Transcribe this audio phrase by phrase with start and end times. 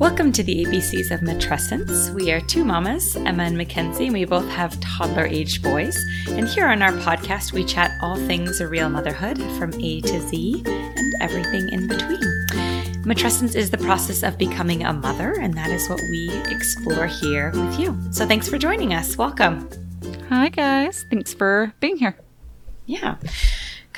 [0.00, 2.08] Welcome to the ABCs of Matrescence.
[2.14, 5.94] We are two mamas, Emma and Mackenzie, and we both have toddler aged boys.
[6.28, 10.20] And here on our podcast, we chat all things a real motherhood from A to
[10.26, 12.18] Z and everything in between.
[13.04, 17.50] Matrescence is the process of becoming a mother, and that is what we explore here
[17.54, 17.94] with you.
[18.10, 19.18] So thanks for joining us.
[19.18, 19.68] Welcome.
[20.30, 21.04] Hi, guys.
[21.10, 22.16] Thanks for being here.
[22.86, 23.16] Yeah.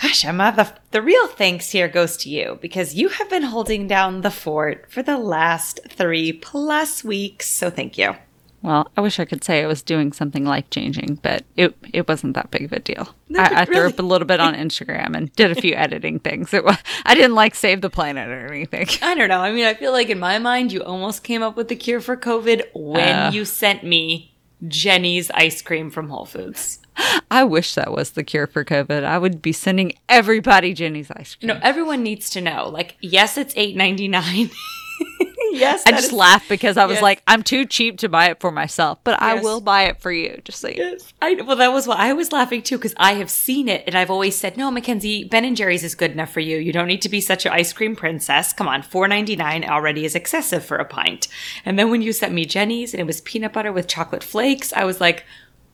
[0.02, 3.86] Gosh, Emma, the, the real thanks here goes to you because you have been holding
[3.86, 7.48] down the fort for the last three plus weeks.
[7.48, 8.16] So thank you.
[8.62, 12.06] Well, I wish I could say I was doing something life changing, but it it
[12.08, 13.08] wasn't that big of a deal.
[13.28, 13.92] No, I, I threw really.
[13.92, 16.54] up a little bit on Instagram and did a few editing things.
[16.54, 18.86] It was I didn't like save the planet or anything.
[19.02, 19.40] I don't know.
[19.40, 22.00] I mean, I feel like in my mind, you almost came up with the cure
[22.00, 23.30] for COVID when Uh.
[23.32, 24.32] you sent me
[24.68, 26.78] Jeni's ice cream from Whole Foods.
[27.30, 29.04] I wish that was the cure for COVID.
[29.04, 31.48] I would be sending everybody Jeni's ice cream.
[31.48, 32.68] No, everyone needs to know.
[32.68, 34.50] Like, yes, it's eight ninety nine.
[35.52, 37.02] yes, I just is- laughed because I was Yes.
[37.02, 40.12] like, I'm too cheap to buy it for myself, but I will buy it for
[40.12, 40.40] you.
[40.44, 43.14] Just so you Yes, I well that was why I was laughing too because I
[43.14, 46.30] have seen it and I've always said no, Mackenzie, Ben and Jerry's is good enough
[46.30, 46.58] for you.
[46.58, 48.52] You don't need to be such an ice cream princess.
[48.52, 51.28] Come on, four ninety nine already is excessive for a pint.
[51.64, 54.72] And then when you sent me Jeni's and it was peanut butter with chocolate flakes,
[54.72, 55.24] I was like,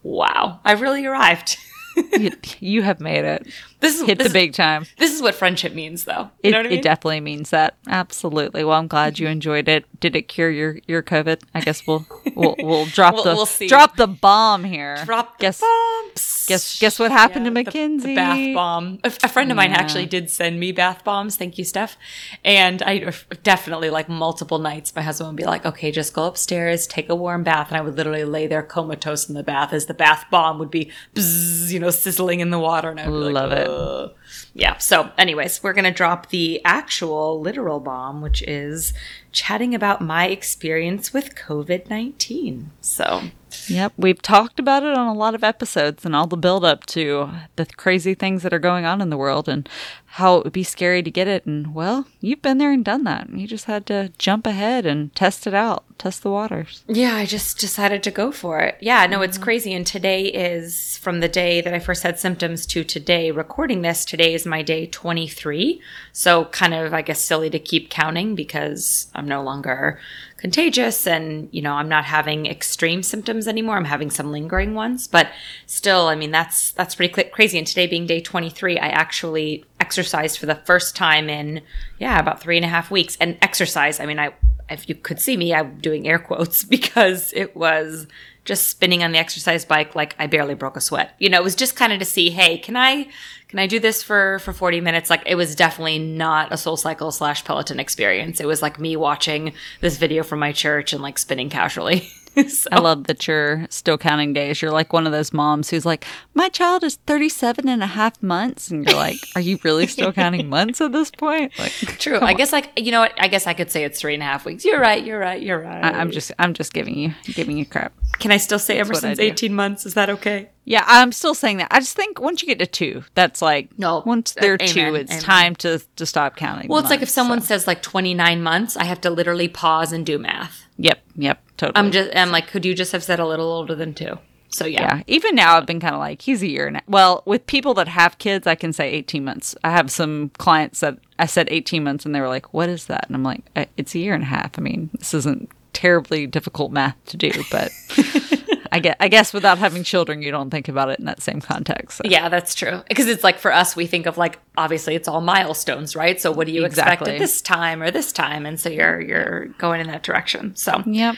[0.03, 1.57] wow, I've really arrived.
[2.13, 3.47] you, you have made it.
[3.81, 4.87] this is Hit this, the big time.
[4.99, 6.31] This is what friendship means, though.
[6.43, 6.79] You It, know what I mean?
[6.79, 7.77] it definitely means that.
[7.89, 8.63] Absolutely.
[8.65, 9.85] Well, I'm glad you enjoyed it.
[10.01, 11.43] Did it cure your, your COVID?
[11.55, 13.67] I guess we'll we'll, we'll drop We'll- the we'll see.
[13.67, 15.03] drop the bomb here.
[15.05, 16.08] Drop the guess bombs.
[16.49, 18.09] Guess guess what happened to the- Mackenzie?
[18.09, 18.99] The, bath bomb.
[19.05, 19.79] A, a friend of mine Yeah.
[19.79, 21.37] actually did send me bath bombs.
[21.37, 21.97] Thank you, Steph.
[22.45, 24.95] And I uh, definitely like multiple nights.
[24.97, 27.81] My husband would be like, "Okay, just go upstairs, take a warm bath," and I
[27.83, 31.71] would literally lay there comatose in the bath as the bath bomb would be, bzzz,
[31.71, 33.69] you know, sizzling in the water, and I would Love like, it.
[33.69, 34.11] "Ugh."
[34.55, 34.79] Yeah.
[34.79, 38.93] So, anyways, we're gonna drop the actual literal bomb, which is
[39.33, 42.71] chatting about my experience with COVID nineteen.
[42.81, 43.23] So.
[43.67, 46.85] Yep, we've talked about it on a lot of episodes and all the build up
[46.87, 49.67] to the crazy things that are going on in the world and
[50.13, 51.45] how it would be scary to get it.
[51.45, 53.29] And well, you've been there and done that.
[53.29, 56.83] You just had to jump ahead and test it out, test the waters.
[56.89, 58.79] Yeah, I just decided to go for it.
[58.81, 59.45] Yeah, no, it's mm-hmm.
[59.45, 59.75] crazy.
[59.75, 64.07] And today is from the day that I first had symptoms to today recording this.
[64.07, 65.81] Today is my day 23.
[66.13, 70.01] So, kind of, I guess, silly to keep counting because I'm no longer
[70.39, 73.77] contagious and, you know, I'm not having extreme symptoms anymore.
[73.77, 75.07] I'm having some lingering ones.
[75.07, 75.29] But
[75.67, 77.59] still, I mean, that's, that's pretty cl- crazy.
[77.59, 81.63] And today being day 23, I actually exercised for the first time in,
[81.99, 83.17] yeah, about three and a half weeks.
[83.23, 84.35] And exercise, I mean, I,
[84.69, 88.07] if you could see me, I'm doing air quotes because it was
[88.45, 91.15] just spinning on the exercise bike like I barely broke a sweat.
[91.19, 93.09] You know, it was just kind of to see, hey, can I
[93.49, 95.09] can I do this for for 40 minutes?
[95.09, 98.41] Like it was definitely not a SoulCycle slash Peloton experience.
[98.41, 102.11] It was like me watching this video from my church and like spinning casually.
[102.49, 104.63] so, I love that you're still counting days.
[104.63, 106.05] You're like one of those moms who's like,
[106.35, 108.71] my child is 37 and a half months.
[108.71, 111.53] And you're like, are you really still counting months at this point?
[111.59, 112.21] Like, true.
[112.21, 113.13] I guess like you know what?
[113.19, 114.65] I guess I could say it's three and a half weeks.
[114.65, 115.05] You're right.
[115.05, 115.41] You're right.
[115.41, 115.85] You're right.
[115.85, 117.93] I, I'm just, I'm just giving you, giving you crap.
[118.19, 119.87] Can I still say I Emerson's 18 months?
[119.87, 120.51] Is that okay?
[120.65, 121.69] Yeah, I'm still saying that.
[121.71, 124.69] I just think once you get to two, that's like No, Once uh, they're amen,
[124.69, 125.23] two, it's amen.
[125.23, 126.69] time to to stop counting.
[126.69, 127.47] Well, it's like if someone so.
[127.47, 130.68] says like 29 months, I have to literally pause and do math.
[130.79, 131.75] Yep, yep, totally.
[131.77, 134.19] I'm just, I'm like, could you just have said a little older than two?
[134.51, 134.81] So yeah.
[134.81, 135.03] yeah.
[135.07, 137.75] Even now, I've been kind of like he's a year and a- well, with people
[137.75, 139.55] that have kids, I can say 18 months.
[139.63, 142.87] I have some clients that I said 18 months, and they were like, "What is
[142.87, 145.51] that?" And I'm like, "Uh, "It's a year and a half." I mean, this isn't
[145.75, 147.71] terribly difficult math to do, but
[148.73, 151.41] I guess, I guess without having children, you don't think about it in that same
[151.41, 151.99] context.
[151.99, 152.03] so.
[152.05, 152.83] Yeah, that's true.
[152.89, 156.21] Because it's like for us, we think of like obviously it's all milestones, right?
[156.21, 158.47] So what do you expect at this time or this time?
[158.47, 160.55] And so you're you're going in that direction.
[160.57, 161.17] So Yep.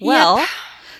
[0.00, 0.46] Well,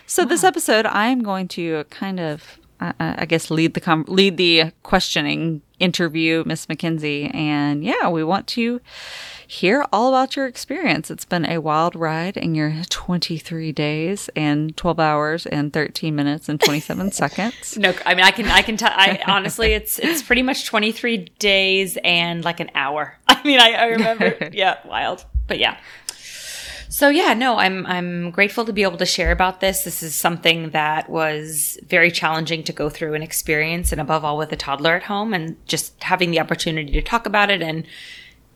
[0.07, 4.05] so this episode, I'm going to kind of, I, I I guess, lead the com-
[4.09, 8.81] lead the questioning interview, Miss Mackenzie, and yeah, we want to
[9.51, 11.11] hear all about your experience.
[11.11, 16.49] It's been a wild ride in your 23 days and 12 hours and 13 minutes
[16.49, 17.77] and 27 seconds.
[17.77, 18.93] no, I mean I can I can tell.
[18.93, 23.19] I honestly, it's it's pretty much 23 days and like an hour.
[23.29, 24.37] I mean I, I remember.
[24.53, 25.25] yeah, wild.
[25.49, 25.79] But yeah.
[26.89, 29.83] So yeah, no, I'm I'm grateful to be able to share about this.
[29.83, 34.39] This is something that was very challenging to go through and experience, and above all
[34.39, 37.85] with a toddler at home, and just having the opportunity to talk about it, and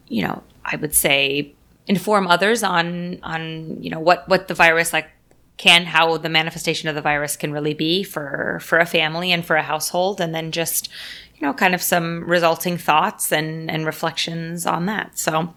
[0.09, 1.55] you know, I would say
[1.87, 5.11] inform others on on you know what what the virus like
[5.57, 9.45] can how the manifestation of the virus can really be for for a family and
[9.45, 10.89] for a household and then just
[11.37, 15.19] you know kind of some resulting thoughts and and reflections on that.
[15.19, 15.55] So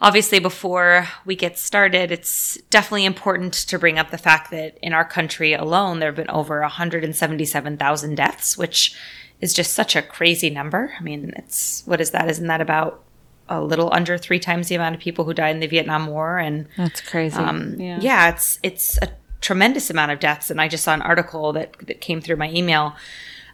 [0.00, 4.92] obviously before we get started it's definitely important to bring up the fact that in
[4.92, 8.94] our country alone there have been over 177,000 deaths which
[9.40, 10.92] is just such a crazy number.
[11.00, 12.28] I mean it's what is that?
[12.28, 13.02] Isn't that about
[13.48, 16.38] a little under three times the amount of people who died in the Vietnam War,
[16.38, 17.36] and that's crazy.
[17.36, 17.98] Um, yeah.
[18.00, 19.08] yeah, it's it's a
[19.42, 20.50] tremendous amount of deaths.
[20.50, 22.96] And I just saw an article that, that came through my email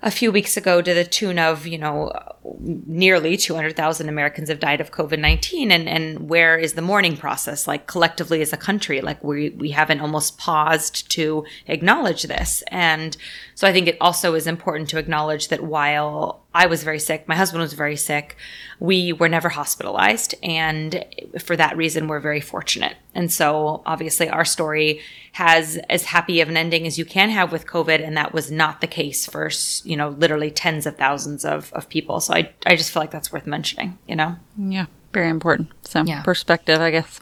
[0.00, 2.12] a few weeks ago to the tune of, you know,
[2.60, 7.86] nearly 200,000 Americans have died of COVID-19 and and where is the mourning process like
[7.86, 13.16] collectively as a country like we we haven't almost paused to acknowledge this and
[13.58, 17.26] so I think it also is important to acknowledge that while I was very sick,
[17.26, 18.36] my husband was very sick,
[18.78, 20.36] we were never hospitalized.
[20.44, 21.04] And
[21.40, 22.96] for that reason, we're very fortunate.
[23.16, 25.00] And so obviously, our story
[25.32, 28.00] has as happy of an ending as you can have with COVID.
[28.00, 29.50] And that was not the case for,
[29.82, 32.20] you know, literally tens of thousands of, of people.
[32.20, 34.36] So I, I just feel like that's worth mentioning, you know?
[34.56, 35.70] Yeah very important.
[35.84, 36.22] So yeah.
[36.22, 37.20] perspective, I guess,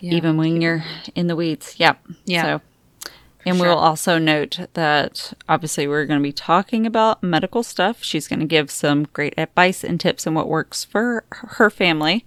[0.00, 0.14] yeah.
[0.14, 0.84] even when you're
[1.16, 1.74] in the weeds.
[1.78, 1.98] Yep.
[2.26, 2.42] Yeah.
[2.42, 2.60] So
[3.46, 3.68] and sure.
[3.68, 8.02] we'll also note that obviously we're going to be talking about medical stuff.
[8.02, 12.24] She's going to give some great advice and tips on what works for her family.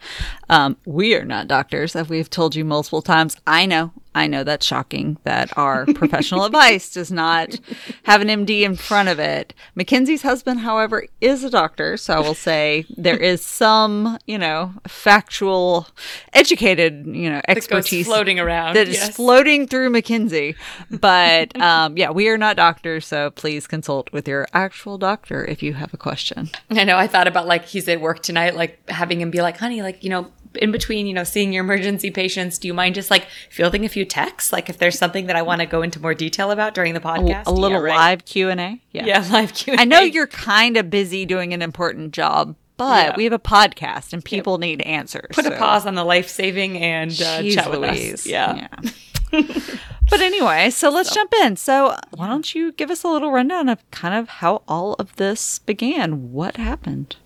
[0.50, 3.38] Um, we are not doctors, as we've told you multiple times.
[3.46, 7.60] I know I know that's shocking that our professional advice does not
[8.04, 9.54] have an MD in front of it.
[9.76, 14.74] Mackenzie's husband, however, is a doctor, so I will say there is some, you know,
[14.88, 15.88] factual,
[16.34, 19.10] educated, you know, expertise floating around that yes.
[19.10, 20.56] is floating through Mackenzie.
[20.90, 25.62] But um, yeah, we are not doctors, so please consult with your actual doctor if
[25.62, 26.50] you have a question.
[26.72, 26.98] I know.
[26.98, 30.04] I thought about like he's at work tonight, like having him be like, "Honey, like
[30.04, 33.28] you know, in between, you know, seeing your emergency patients, do you mind just like
[33.50, 34.52] fielding a few texts?
[34.52, 37.00] Like if there's something that I want to go into more detail about during the
[37.00, 37.96] podcast, a, a little yeah, right?
[37.96, 38.82] live Q and A.
[38.92, 39.06] Yeah.
[39.06, 39.76] yeah, live Q.
[39.78, 43.16] I know you're kind of busy doing an important job, but yeah.
[43.18, 44.60] we have a podcast and people yep.
[44.60, 45.28] need answers.
[45.32, 45.52] Put so.
[45.52, 48.14] a pause on the life saving and uh, chat with Louise.
[48.14, 48.26] us.
[48.28, 48.68] Yeah.
[48.74, 48.92] yeah.
[50.10, 51.16] but anyway, so let's so.
[51.16, 51.56] jump in.
[51.56, 55.16] So, why don't you give us a little rundown of kind of how all of
[55.18, 56.32] this began?
[56.32, 57.18] What happened?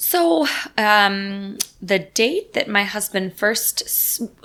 [0.00, 0.46] So,
[0.76, 3.82] um, the date that my husband first,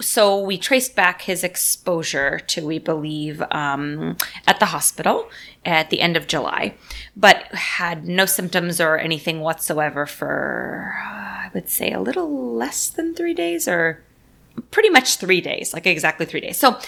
[0.02, 4.18] so we traced back his exposure to, we believe, um,
[4.48, 5.30] at the hospital
[5.64, 6.74] at the end of July,
[7.16, 13.14] but had no symptoms or anything whatsoever for, I would say, a little less than
[13.14, 14.02] three days or
[14.72, 16.58] pretty much three days, like exactly three days.
[16.58, 16.80] So,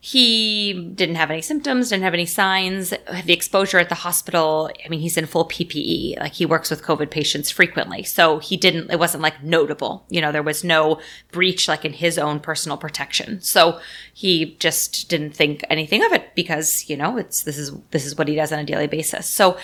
[0.00, 2.90] he didn't have any symptoms, didn't have any signs.
[2.90, 6.20] The exposure at the hospital, I mean, he's in full PPE.
[6.20, 8.02] Like he works with COVID patients frequently.
[8.02, 10.04] So he didn't, it wasn't like notable.
[10.08, 11.00] You know, there was no
[11.32, 13.40] breach like in his own personal protection.
[13.40, 13.80] So
[14.12, 18.16] he just didn't think anything of it because, you know, it's, this is, this is
[18.16, 19.26] what he does on a daily basis.
[19.26, 19.58] So,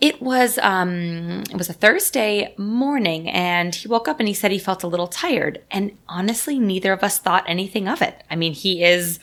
[0.00, 4.50] it was um it was a Thursday morning and he woke up and he said
[4.50, 8.22] he felt a little tired and honestly neither of us thought anything of it.
[8.30, 9.18] I mean, he is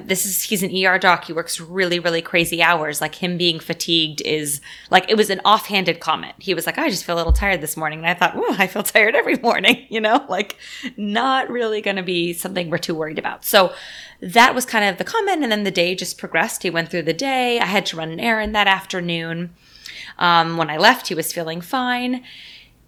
[0.00, 1.24] this is he's an ER doc.
[1.24, 3.00] He works really really crazy hours.
[3.00, 4.60] Like him being fatigued is
[4.90, 6.34] like it was an offhanded comment.
[6.38, 8.56] He was like, "I just feel a little tired this morning," and I thought, "Oh,
[8.58, 10.56] I feel tired every morning." You know, like
[10.96, 13.44] not really going to be something we're too worried about.
[13.44, 13.72] So
[14.20, 16.64] that was kind of the comment, and then the day just progressed.
[16.64, 17.60] He went through the day.
[17.60, 19.54] I had to run an errand that afternoon.
[20.18, 22.24] Um, when I left, he was feeling fine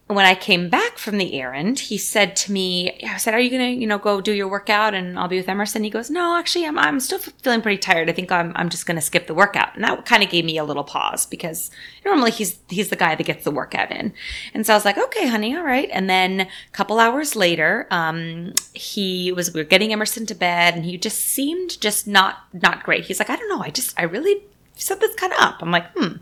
[0.08, 3.50] when I came back from the errand, he said to me, I said, are you
[3.50, 5.82] going to, you know, go do your workout and I'll be with Emerson?
[5.82, 8.08] He goes, no, actually, I'm, I'm still feeling pretty tired.
[8.08, 9.74] I think I'm, I'm just going to skip the workout.
[9.74, 11.72] And that kind of gave me a little pause because
[12.04, 14.14] normally he's, he's the guy that gets the workout in.
[14.54, 15.88] And so I was like, okay, honey, all right.
[15.92, 20.74] And then a couple hours later, um, he was, we were getting Emerson to bed
[20.74, 23.06] and he just seemed just not, not great.
[23.06, 23.60] He's like, I don't know.
[23.60, 24.44] I just, I really
[24.76, 25.62] something's kind of up.
[25.62, 26.16] I'm like, hmm.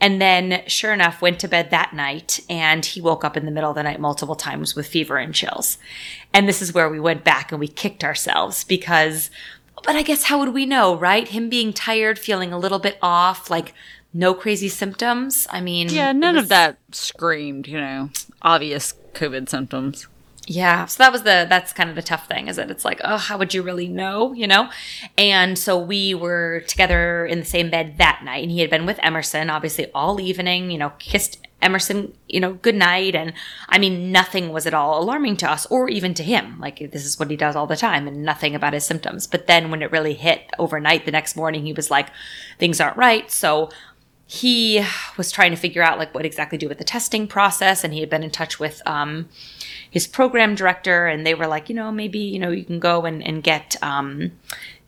[0.00, 3.50] And then, sure enough, went to bed that night and he woke up in the
[3.50, 5.78] middle of the night multiple times with fever and chills.
[6.32, 9.30] And this is where we went back and we kicked ourselves because,
[9.84, 11.28] but I guess how would we know, right?
[11.28, 13.72] Him being tired, feeling a little bit off, like
[14.12, 15.46] no crazy symptoms.
[15.50, 18.10] I mean, yeah, none was, of that screamed, you know,
[18.42, 20.08] obvious COVID symptoms.
[20.46, 20.86] Yeah.
[20.86, 23.16] So that was the, that's kind of the tough thing is that it's like, oh,
[23.16, 24.68] how would you really know, you know?
[25.16, 28.86] And so we were together in the same bed that night and he had been
[28.86, 33.14] with Emerson, obviously all evening, you know, kissed Emerson, you know, good night.
[33.14, 33.32] And
[33.70, 36.60] I mean, nothing was at all alarming to us or even to him.
[36.60, 39.26] Like this is what he does all the time and nothing about his symptoms.
[39.26, 42.08] But then when it really hit overnight the next morning, he was like,
[42.58, 43.30] things aren't right.
[43.30, 43.70] So
[44.26, 44.84] he
[45.16, 48.00] was trying to figure out like what exactly do with the testing process and he
[48.00, 49.28] had been in touch with um,
[49.94, 53.04] his program director and they were like you know maybe you know you can go
[53.04, 54.32] and, and get um,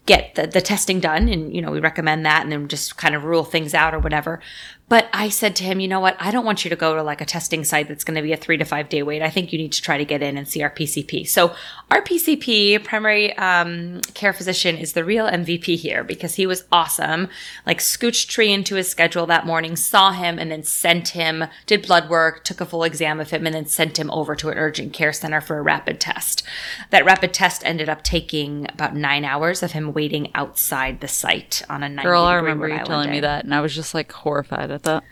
[0.05, 3.15] get the, the testing done and you know we recommend that and then just kind
[3.15, 4.41] of rule things out or whatever
[4.89, 6.17] but i said to him you know what?
[6.19, 8.33] I don't want you to go to like a testing site that's going to be
[8.33, 9.23] a three to five day wait.
[9.23, 11.55] I think you need to try to get in and see our pcp so
[11.91, 17.29] our pcp primary um, care physician is the real mvp here because he was awesome.
[17.67, 21.87] Like scooched tree into his schedule that morning saw him and then sent him did
[21.87, 24.59] blood work took a full exam of him and then sent him over to an
[24.59, 26.43] urgent care center for a rapid test.
[26.91, 31.63] That rapid test ended up taking about nine hours of him waiting outside the site
[31.69, 33.15] on a 90 Girl, I remember you telling day.
[33.15, 35.05] me that, and I was just like horrified at that.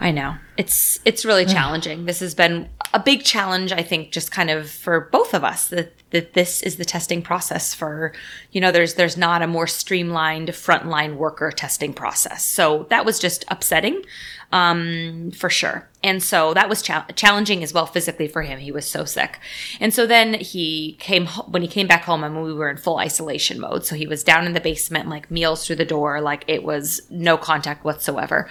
[0.00, 0.36] I know.
[0.56, 2.04] It's it's really challenging.
[2.04, 5.68] This has been a big challenge, I think, just kind of for both of us
[5.68, 8.12] that that this is the testing process for
[8.52, 12.44] you know, there's there's not a more streamlined frontline worker testing process.
[12.44, 14.02] So that was just upsetting.
[14.50, 15.86] Um, for sure.
[16.02, 18.60] And so that was cha- challenging as well physically for him.
[18.60, 19.40] He was so sick.
[19.80, 22.76] And so then he came, ho- when he came back home and we were in
[22.76, 23.84] full isolation mode.
[23.84, 27.00] So he was down in the basement, like meals through the door, like it was
[27.10, 28.48] no contact whatsoever.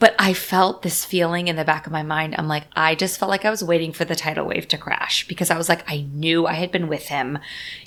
[0.00, 2.36] But I felt this feeling in the back of my mind.
[2.38, 5.26] I'm like, I just felt like I was waiting for the tidal wave to crash
[5.26, 7.38] because I was like, I knew I had been with him,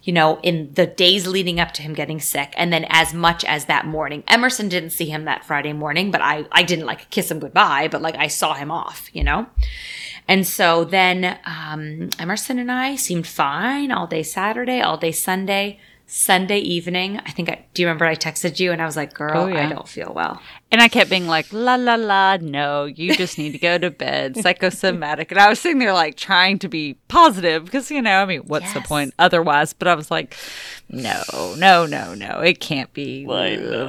[0.03, 2.53] you know, in the days leading up to him getting sick.
[2.57, 6.19] And then as much as that morning, Emerson didn't see him that Friday morning, but
[6.21, 9.47] I, I didn't like kiss him goodbye, but like I saw him off, you know?
[10.27, 15.79] And so then um, Emerson and I seemed fine all day Saturday, all day Sunday.
[16.13, 19.13] Sunday evening, I think I do you remember I texted you and I was like,
[19.13, 19.65] girl, Oh, yeah.
[19.65, 20.41] I don't feel well.
[20.69, 23.89] And I kept being like, la la la, no, you just need to go to
[23.91, 25.31] bed, psychosomatic.
[25.31, 28.41] And I was sitting there like trying to be positive because, you know, I mean,
[28.41, 29.71] what's the point otherwise?
[29.71, 30.35] But I was like,
[30.89, 31.21] no,
[31.57, 33.25] no, no, no, it can't be.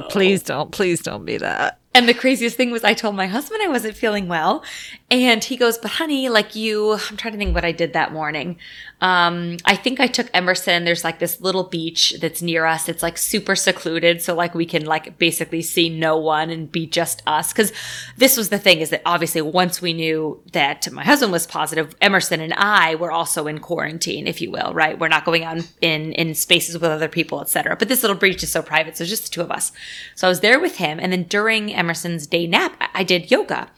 [0.09, 1.79] Please don't, please don't be that.
[1.95, 4.63] And the craziest thing was I told my husband I wasn't feeling well.
[5.11, 8.11] And he goes, But honey, like you, I'm trying to think what I did that
[8.11, 8.57] morning.
[8.99, 10.85] Um, I think I took Emerson.
[10.85, 12.89] There's like this little beach that's near us.
[12.89, 14.21] It's like super secluded.
[14.23, 17.53] So like we can like basically see no one and be just us.
[17.53, 17.71] Cause
[18.17, 21.95] this was the thing is that obviously once we knew that my husband was positive,
[22.01, 24.97] Emerson and I were also in quarantine, if you will, right?
[24.97, 27.75] We're not going out in, in spaces with other people, etc.
[27.75, 28.97] But this little beach is so private.
[28.97, 29.73] So just the two of us.
[30.15, 30.99] So I was there with him.
[30.99, 33.69] And then during Emerson's day nap, I- did yoga.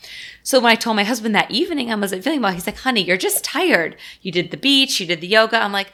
[0.43, 3.01] So when I told my husband that evening I wasn't feeling well, he's like, honey,
[3.01, 3.95] you're just tired.
[4.21, 5.57] You did the beach, you did the yoga.
[5.57, 5.91] I'm like,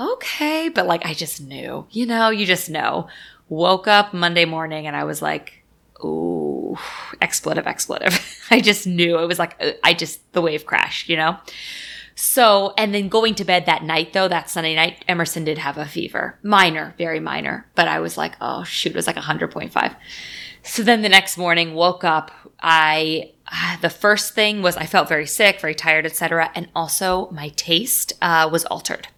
[0.00, 0.68] okay.
[0.68, 3.08] But like, I just knew, you know, you just know.
[3.48, 5.62] Woke up Monday morning and I was like,
[6.02, 6.76] ooh,
[7.20, 8.18] expletive, expletive.
[8.50, 9.18] I just knew.
[9.18, 11.38] It was like, uh, I just, the wave crashed, you know?
[12.14, 15.78] So, and then going to bed that night, though, that Sunday night, Emerson did have
[15.78, 16.38] a fever.
[16.42, 17.66] Minor, very minor.
[17.74, 19.96] But I was like, oh, shoot, it was like 100.5.
[20.62, 22.30] So then the next morning, woke up.
[22.60, 26.50] I, ah, the first thing was I felt very sick, very tired, etc.
[26.54, 29.08] And also my taste uh, was altered.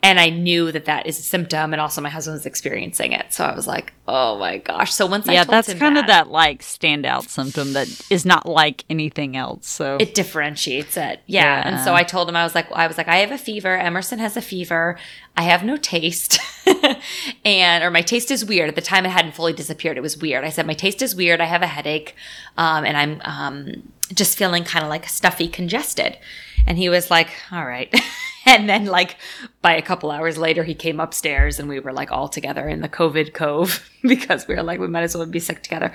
[0.00, 3.32] And I knew that that is a symptom, and also my husband was experiencing it.
[3.32, 6.28] So I was like, "Oh my gosh!" So once I Yeah, that's kind of that
[6.28, 9.66] like standout symptom that is not like anything else.
[9.66, 11.20] So it differentiates it.
[11.26, 11.62] Yeah.
[11.66, 13.76] And so I told him, I was like, I was like, I have a fever.
[13.76, 14.96] Emerson has a fever.
[15.36, 16.38] I have no taste.
[17.44, 18.68] and, or my taste is weird.
[18.68, 19.96] At the time it hadn't fully disappeared.
[19.96, 20.44] It was weird.
[20.44, 21.40] I said, my taste is weird.
[21.40, 22.14] I have a headache.
[22.56, 26.18] Um, and I'm, um, just feeling kind of like stuffy, congested.
[26.66, 27.92] And he was like, all right.
[28.46, 29.16] and then like
[29.62, 32.80] by a couple hours later, he came upstairs and we were like all together in
[32.80, 35.92] the COVID cove because we were like, we might as well be sick together.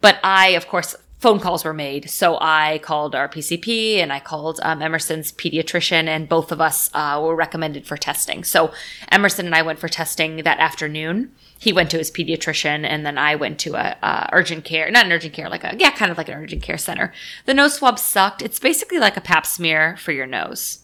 [0.00, 2.10] But I, of course, phone calls were made.
[2.10, 6.90] So I called our PCP and I called um, Emerson's pediatrician, and both of us
[6.94, 8.44] uh, were recommended for testing.
[8.44, 8.72] So
[9.10, 11.32] Emerson and I went for testing that afternoon.
[11.58, 15.06] He went to his pediatrician, and then I went to a, uh urgent care, not
[15.06, 17.12] an urgent care, like a yeah, kind of like an urgent care center.
[17.46, 18.42] The nose swab sucked.
[18.42, 20.80] It's basically like a Pap smear for your nose.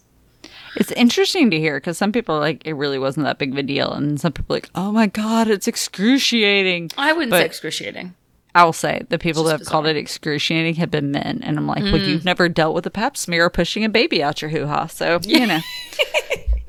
[0.74, 3.58] It's interesting to hear because some people are like it really wasn't that big of
[3.58, 6.90] a deal, and some people are like, oh my god, it's excruciating.
[6.96, 8.14] I wouldn't But- say excruciating.
[8.54, 11.66] I will say the people that have called it excruciating have been men, and I'm
[11.66, 12.06] like, well, Mm.
[12.08, 14.86] you've never dealt with a pap smear or pushing a baby out your hoo ha,
[14.86, 15.60] so you know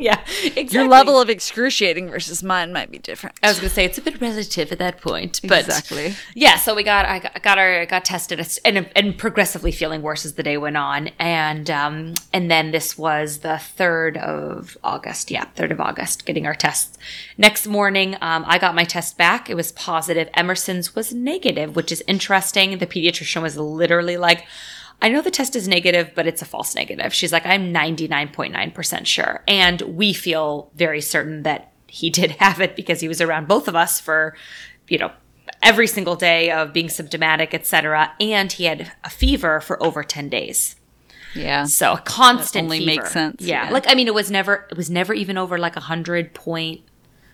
[0.09, 0.67] Yeah, exactly.
[0.73, 3.37] your level of excruciating versus mine might be different.
[3.41, 6.13] I was gonna say it's a bit relative at that point, but Exactly.
[6.35, 10.25] Yeah, so we got I got, got our got tested and and progressively feeling worse
[10.25, 15.31] as the day went on, and um and then this was the third of August.
[15.31, 16.97] Yeah, third of August, getting our tests.
[17.37, 19.49] Next morning, um, I got my test back.
[19.49, 20.27] It was positive.
[20.33, 22.77] Emerson's was negative, which is interesting.
[22.77, 24.45] The pediatrician was literally like.
[25.01, 27.13] I know the test is negative, but it's a false negative.
[27.13, 29.43] She's like, I'm 99.9% sure.
[29.47, 33.67] And we feel very certain that he did have it because he was around both
[33.67, 34.35] of us for,
[34.87, 35.11] you know,
[35.61, 38.13] every single day of being symptomatic, etc.
[38.19, 40.75] And he had a fever for over 10 days.
[41.35, 41.65] Yeah.
[41.65, 43.01] So a constant only fever.
[43.01, 43.65] makes sense, Yeah.
[43.65, 43.71] yeah.
[43.71, 46.81] Like, I mean, it was never, it was never even over like a hundred point,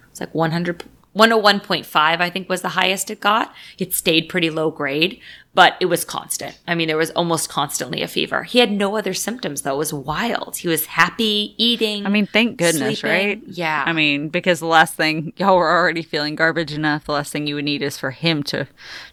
[0.10, 0.84] it's like 100,
[1.16, 3.54] 101.5, I think was the highest it got.
[3.78, 5.20] It stayed pretty low grade,
[5.56, 6.58] but it was constant.
[6.68, 8.44] I mean, there was almost constantly a fever.
[8.44, 9.74] He had no other symptoms though.
[9.76, 10.58] It was wild.
[10.58, 12.06] He was happy, eating.
[12.06, 13.18] I mean, thank goodness, sleeping.
[13.28, 13.42] right?
[13.48, 13.84] Yeah.
[13.86, 17.48] I mean, because the last thing y'all were already feeling garbage enough, the last thing
[17.48, 18.68] you would need is for him to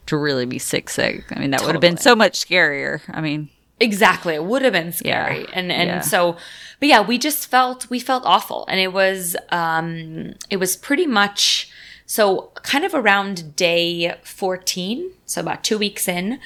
[0.07, 1.25] to really be sick sick.
[1.35, 3.01] I mean, that would have been so much scarier.
[3.09, 4.35] I mean, Exactly.
[4.35, 5.41] It would have been scary.
[5.41, 5.51] Yeah.
[5.53, 6.01] And and Yeah.
[6.01, 6.37] so
[6.81, 8.65] but yeah, we just felt we felt awful.
[8.69, 11.71] And it was um it was pretty much
[12.07, 16.39] so kind of around day 14, so about 2 weeks in.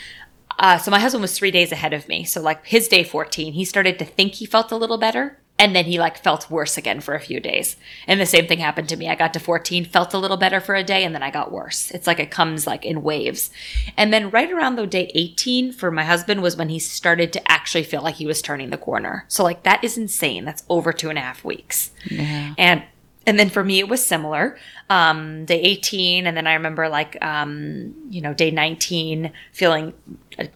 [0.59, 2.25] Uh, so my husband was three days ahead of me.
[2.25, 5.39] So like his day 14, he started to think he felt a little better.
[5.59, 7.77] And then he like felt worse again for a few days.
[8.07, 9.09] And the same thing happened to me.
[9.11, 11.53] I got to 14, felt a little better for a day, and then I got
[11.53, 11.91] worse.
[11.91, 13.51] It's like it comes like in waves.
[13.95, 17.53] And then right around the day 18 for my husband was when he started to
[17.53, 19.27] actually feel like he was turning the corner.
[19.29, 20.47] So like that is insane.
[20.47, 21.91] That's over two and a half weeks.
[22.07, 22.55] yeah.
[22.57, 22.83] And
[23.27, 24.57] and then for me it was similar.
[24.89, 29.93] Um, day 18, and then I remember like um, you know, day 19 feeling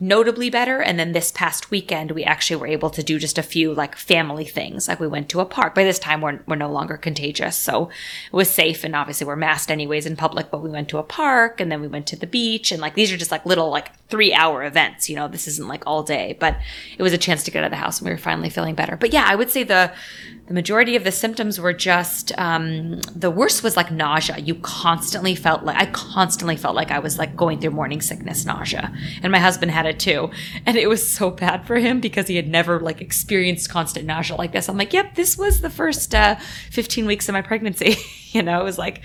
[0.01, 0.81] notably better.
[0.81, 3.97] And then this past weekend we actually were able to do just a few like
[3.97, 4.89] family things.
[4.89, 5.75] Like we went to a park.
[5.75, 7.57] By this time we're we're no longer contagious.
[7.57, 7.91] So
[8.33, 11.03] it was safe and obviously we're masked anyways in public, but we went to a
[11.03, 13.71] park and then we went to the beach and like these are just like little
[13.71, 16.57] like three hour events, you know, this isn't like all day, but
[16.97, 18.75] it was a chance to get out of the house and we were finally feeling
[18.75, 18.97] better.
[18.97, 19.93] But yeah, I would say the
[20.47, 24.39] the majority of the symptoms were just um, the worst was like nausea.
[24.39, 28.45] You constantly felt like I constantly felt like I was like going through morning sickness
[28.45, 30.31] nausea, and my husband had it too.
[30.67, 34.37] And it was so bad for him because he had never like experienced constant nausea
[34.37, 34.69] like this.
[34.69, 36.37] I'm like, yep, this was the first uh,
[36.71, 37.97] 15 weeks of my pregnancy.
[38.33, 39.01] you know, it was like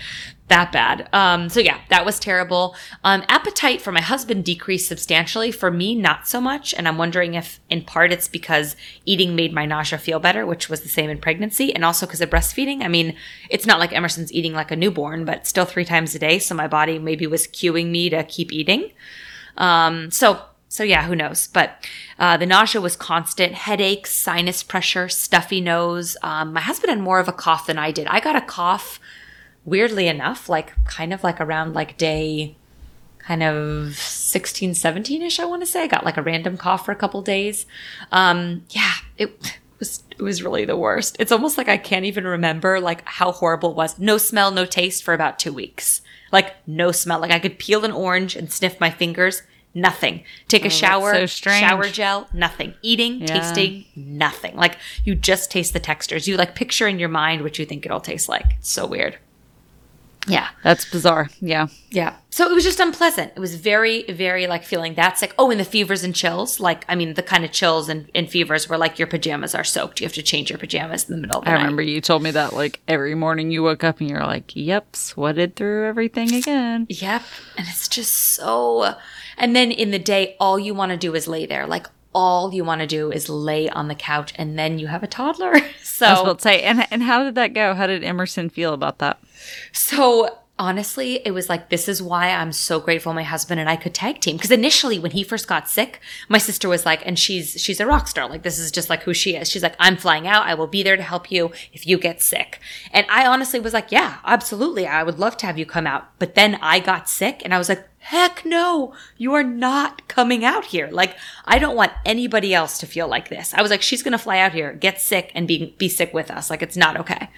[0.50, 1.08] that bad.
[1.12, 2.76] Um, so yeah, that was terrible.
[3.02, 5.50] Um, appetite for my husband decreased substantially.
[5.50, 6.74] For me, not so much.
[6.74, 8.76] And I'm wondering if in part it's because
[9.06, 12.20] eating made my nausea feel better, which was the same in pregnancy, and also because
[12.20, 12.82] of breastfeeding.
[12.84, 13.16] I mean,
[13.48, 16.38] it's not like Emerson's eating like a newborn, but still three times a day.
[16.38, 18.92] So my body maybe was cueing me to keep eating.
[19.56, 21.48] Um, so so yeah, who knows?
[21.48, 21.84] But
[22.16, 26.16] uh, the nausea was constant, headaches, sinus pressure, stuffy nose.
[26.22, 28.06] Um, my husband had more of a cough than I did.
[28.06, 29.00] I got a cough,
[29.64, 32.56] weirdly enough, like kind of like around like day
[33.18, 35.82] kind of 16, 17 ish, I want to say.
[35.82, 37.66] I got like a random cough for a couple days.
[38.10, 41.16] Um, yeah, it was it was really the worst.
[41.20, 43.98] It's almost like I can't even remember like how horrible it was.
[43.98, 46.02] No smell, no taste for about two weeks.
[46.32, 47.20] Like no smell.
[47.20, 49.42] Like I could peel an orange and sniff my fingers.
[49.72, 50.24] Nothing.
[50.48, 52.74] Take a shower, so shower gel, nothing.
[52.82, 53.26] Eating, Yeah.
[53.26, 54.56] tasting, nothing.
[54.56, 56.26] Like you just taste the textures.
[56.26, 58.54] You like picture in your mind what you think it'll taste like.
[58.58, 59.18] It's so weird.
[60.28, 60.48] Yeah.
[60.62, 61.30] That's bizarre.
[61.40, 61.68] Yeah.
[61.90, 62.16] Yeah.
[62.28, 63.32] So it was just unpleasant.
[63.34, 65.34] It was very, very like feeling that sick.
[65.38, 66.60] Oh, and the fevers and chills.
[66.60, 69.64] Like, I mean, the kind of chills and, and fevers where like your pajamas are
[69.64, 70.00] soaked.
[70.00, 71.60] You have to change your pajamas in the middle of the I night.
[71.60, 74.94] remember you told me that like every morning you woke up and you're like, yep,
[74.94, 76.86] sweated through everything again.
[76.88, 77.22] Yep.
[77.56, 78.94] And it's just so.
[79.38, 81.66] And then in the day, all you want to do is lay there.
[81.66, 85.02] Like, all you want to do is lay on the couch and then you have
[85.02, 85.54] a toddler.
[85.82, 87.74] So, I was say, and and how did that go?
[87.74, 89.18] How did Emerson feel about that?
[89.72, 93.76] So honestly, it was like, this is why I'm so grateful my husband and I
[93.76, 94.36] could tag team.
[94.36, 97.86] Because initially, when he first got sick, my sister was like, and she's she's a
[97.86, 98.28] rock star.
[98.28, 99.50] Like this is just like who she is.
[99.50, 100.46] She's like, I'm flying out.
[100.46, 102.60] I will be there to help you if you get sick.
[102.92, 104.86] And I honestly was like, yeah, absolutely.
[104.86, 106.18] I would love to have you come out.
[106.18, 107.86] But then I got sick, and I was like.
[108.02, 110.88] Heck no, you are not coming out here.
[110.90, 113.52] Like, I don't want anybody else to feel like this.
[113.52, 116.14] I was like, she's going to fly out here, get sick, and be, be sick
[116.14, 116.48] with us.
[116.48, 117.28] Like, it's not okay.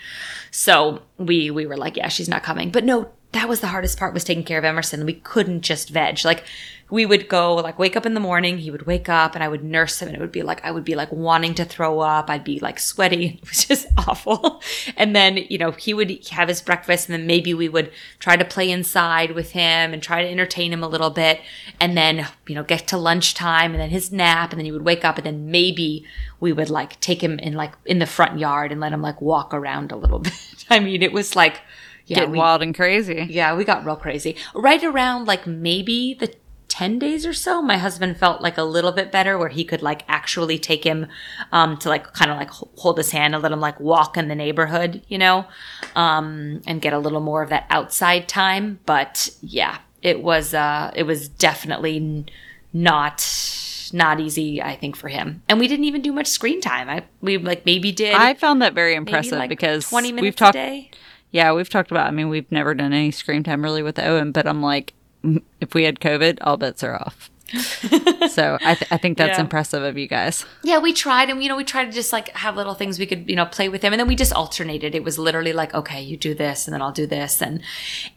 [0.53, 2.71] So we we were like, yeah, she's not coming.
[2.71, 5.07] But no, that was the hardest part was taking care of Emerson.
[5.07, 6.25] We couldn't just veg.
[6.25, 6.45] Like
[6.91, 9.49] we would go like wake up in the morning, he would wake up and I
[9.49, 12.01] would nurse him and it would be like I would be like wanting to throw
[12.01, 12.29] up.
[12.29, 13.41] I'd be like sweaty.
[13.43, 14.61] It was just awful.
[14.97, 18.37] And then, you know, he would have his breakfast and then maybe we would try
[18.37, 21.41] to play inside with him and try to entertain him a little bit
[21.81, 24.85] and then, you know, get to lunchtime and then his nap and then he would
[24.85, 26.05] wake up and then maybe
[26.41, 29.23] we would like take him in like in the front yard and let him like
[29.23, 30.35] walk around a little bit.
[30.69, 31.63] I mean, it was like
[32.07, 33.27] yeah, Getting we- wild and crazy.
[33.31, 34.37] yeah, we got real crazy.
[34.55, 36.35] Right around like maybe the
[36.69, 39.83] 10 days or so, my husband felt like a little bit better where he could
[39.83, 41.07] like actually take him
[41.53, 44.29] um, to like kind of like hold his hand and let him like walk in
[44.29, 45.45] the neighborhood, you know,
[45.95, 48.81] um, and get a little more of that outside time.
[48.87, 52.25] But yeah, it was, uh, it was definitely
[52.73, 53.59] not.
[53.95, 56.89] Not easy, I think, for him, and we didn't even do much screen time.
[56.89, 60.37] I we like maybe did I found that very impressive like, because twenty minutes we've
[60.37, 60.57] talked.
[61.33, 62.07] Yeah, we've talked about.
[62.07, 64.93] I mean, we've never done any screen time really with Owen, but I'm like,
[65.61, 67.31] if we had COVID, all bets are off.
[68.31, 69.43] so I, th- I think that's Yeah.
[69.45, 70.47] impressive of you guys.
[70.63, 73.05] Yeah, we tried, and you know, we tried to just like have little things we
[73.07, 74.95] could, you know, play with him, and then we just alternated.
[74.95, 77.61] It was literally like, okay, you do this, and then I'll do this, and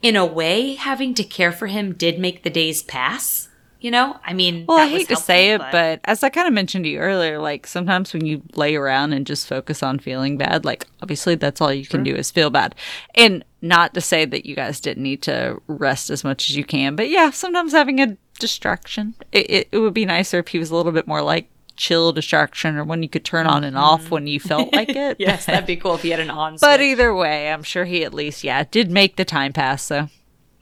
[0.01, 3.49] in a way, having to care for him did make the days pass.
[3.85, 6.47] You know, I mean, Well, I hate to say it, helpful, but as I kind
[6.47, 9.99] of mentioned to you earlier, like sometimes when you lay around and just focus on
[9.99, 12.73] feeling bad, like obviously that's all you can do is feel bad.
[13.13, 16.63] And not to say that you guys didn't need to rest as much as you
[16.63, 20.57] can, but yeah, sometimes having a distraction, it, it, it would be nicer if he
[20.57, 23.77] was a little bit more like chill distraction or one you could turn on and
[23.77, 25.11] off when you felt like mm-hmm.
[25.11, 25.17] it.
[25.19, 26.57] yes, that'd be cool if he had an on.
[26.59, 29.83] But either way, I'm sure he at least, yeah, did make the time pass.
[29.83, 30.09] So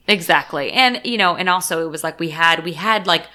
[0.06, 0.72] Exactly.
[0.72, 3.26] And you know, and also it was like we had we had like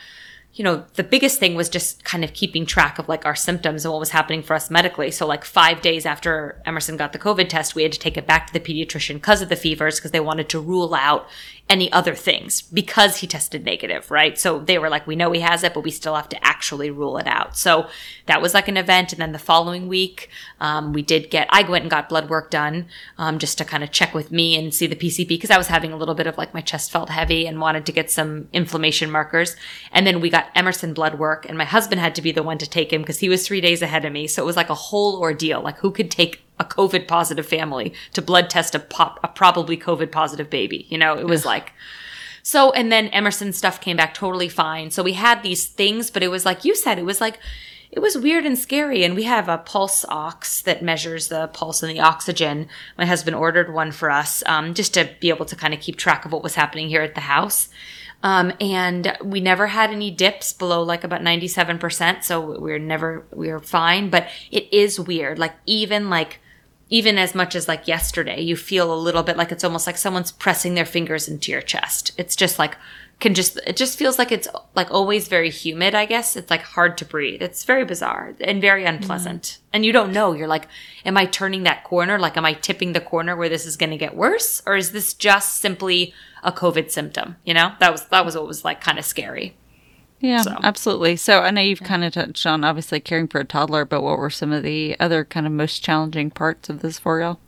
[0.53, 3.85] you know, the biggest thing was just kind of keeping track of like our symptoms
[3.85, 5.11] and what was happening for us medically.
[5.11, 8.25] So like 5 days after Emerson got the COVID test, we had to take it
[8.25, 11.27] back to the pediatrician because of the fevers because they wanted to rule out
[11.69, 14.37] any other things because he tested negative, right?
[14.39, 16.89] So they were like, we know he has it, but we still have to actually
[16.89, 17.55] rule it out.
[17.55, 17.87] So
[18.25, 19.13] that was like an event.
[19.13, 20.29] And then the following week,
[20.59, 22.87] um, we did get, I went and got blood work done
[23.19, 25.67] um, just to kind of check with me and see the PCP because I was
[25.67, 28.49] having a little bit of like my chest felt heavy and wanted to get some
[28.51, 29.55] inflammation markers.
[29.91, 32.57] And then we got Emerson blood work, and my husband had to be the one
[32.57, 34.27] to take him because he was three days ahead of me.
[34.27, 35.61] So it was like a whole ordeal.
[35.61, 39.77] Like, who could take a COVID positive family to blood test a, pop, a probably
[39.77, 40.85] COVID positive baby?
[40.89, 41.73] You know, it was like,
[42.43, 44.91] so, and then Emerson's stuff came back totally fine.
[44.91, 47.37] So we had these things, but it was like you said, it was like,
[47.91, 49.03] it was weird and scary.
[49.03, 52.67] And we have a pulse ox that measures the pulse and the oxygen.
[52.97, 55.97] My husband ordered one for us um, just to be able to kind of keep
[55.97, 57.69] track of what was happening here at the house.
[58.21, 62.23] Um, and we never had any dips below like about 97%.
[62.23, 64.09] So we are never, we're fine.
[64.09, 65.39] But it is weird.
[65.39, 66.39] Like, even like,
[66.89, 69.97] even as much as like yesterday, you feel a little bit like it's almost like
[69.97, 72.11] someone's pressing their fingers into your chest.
[72.17, 72.77] It's just like,
[73.19, 76.35] can just, it just feels like it's like always very humid, I guess.
[76.35, 77.41] It's like hard to breathe.
[77.41, 79.43] It's very bizarre and very unpleasant.
[79.43, 79.57] Mm.
[79.73, 80.31] And you don't know.
[80.31, 80.67] You're like,
[81.05, 82.17] am I turning that corner?
[82.17, 84.63] Like, am I tipping the corner where this is going to get worse?
[84.65, 87.35] Or is this just simply a COVID symptom?
[87.43, 89.57] You know, that was, that was what was like kind of scary.
[90.19, 91.15] Yeah, So- absolutely.
[91.15, 94.17] So I know you've kind of touched on obviously caring for a toddler, but what
[94.17, 97.39] were some of the other kind of most challenging parts of this for y'all?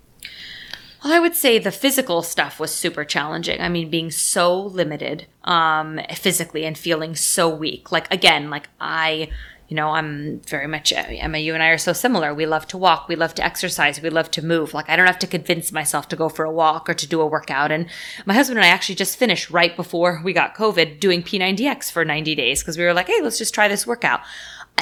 [1.03, 3.59] Well, I would say the physical stuff was super challenging.
[3.59, 7.91] I mean, being so limited um, physically and feeling so weak.
[7.91, 9.29] Like, again, like I,
[9.71, 12.33] you know, I'm very much, Emma, you and I are so similar.
[12.33, 13.07] We love to walk.
[13.07, 14.01] We love to exercise.
[14.01, 14.73] We love to move.
[14.73, 17.21] Like, I don't have to convince myself to go for a walk or to do
[17.21, 17.71] a workout.
[17.71, 17.87] And
[18.25, 22.03] my husband and I actually just finished right before we got COVID doing P90X for
[22.03, 24.19] 90 days because we were like, hey, let's just try this workout.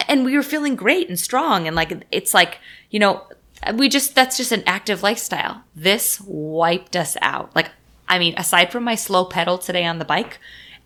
[0.08, 1.67] And we were feeling great and strong.
[1.67, 2.58] And like, it's like,
[2.89, 3.28] you know,
[3.75, 5.65] we just that's just an active lifestyle.
[5.75, 7.56] This wiped us out.
[7.56, 7.69] Like
[8.08, 10.39] I mean, aside from my slow pedal today on the bike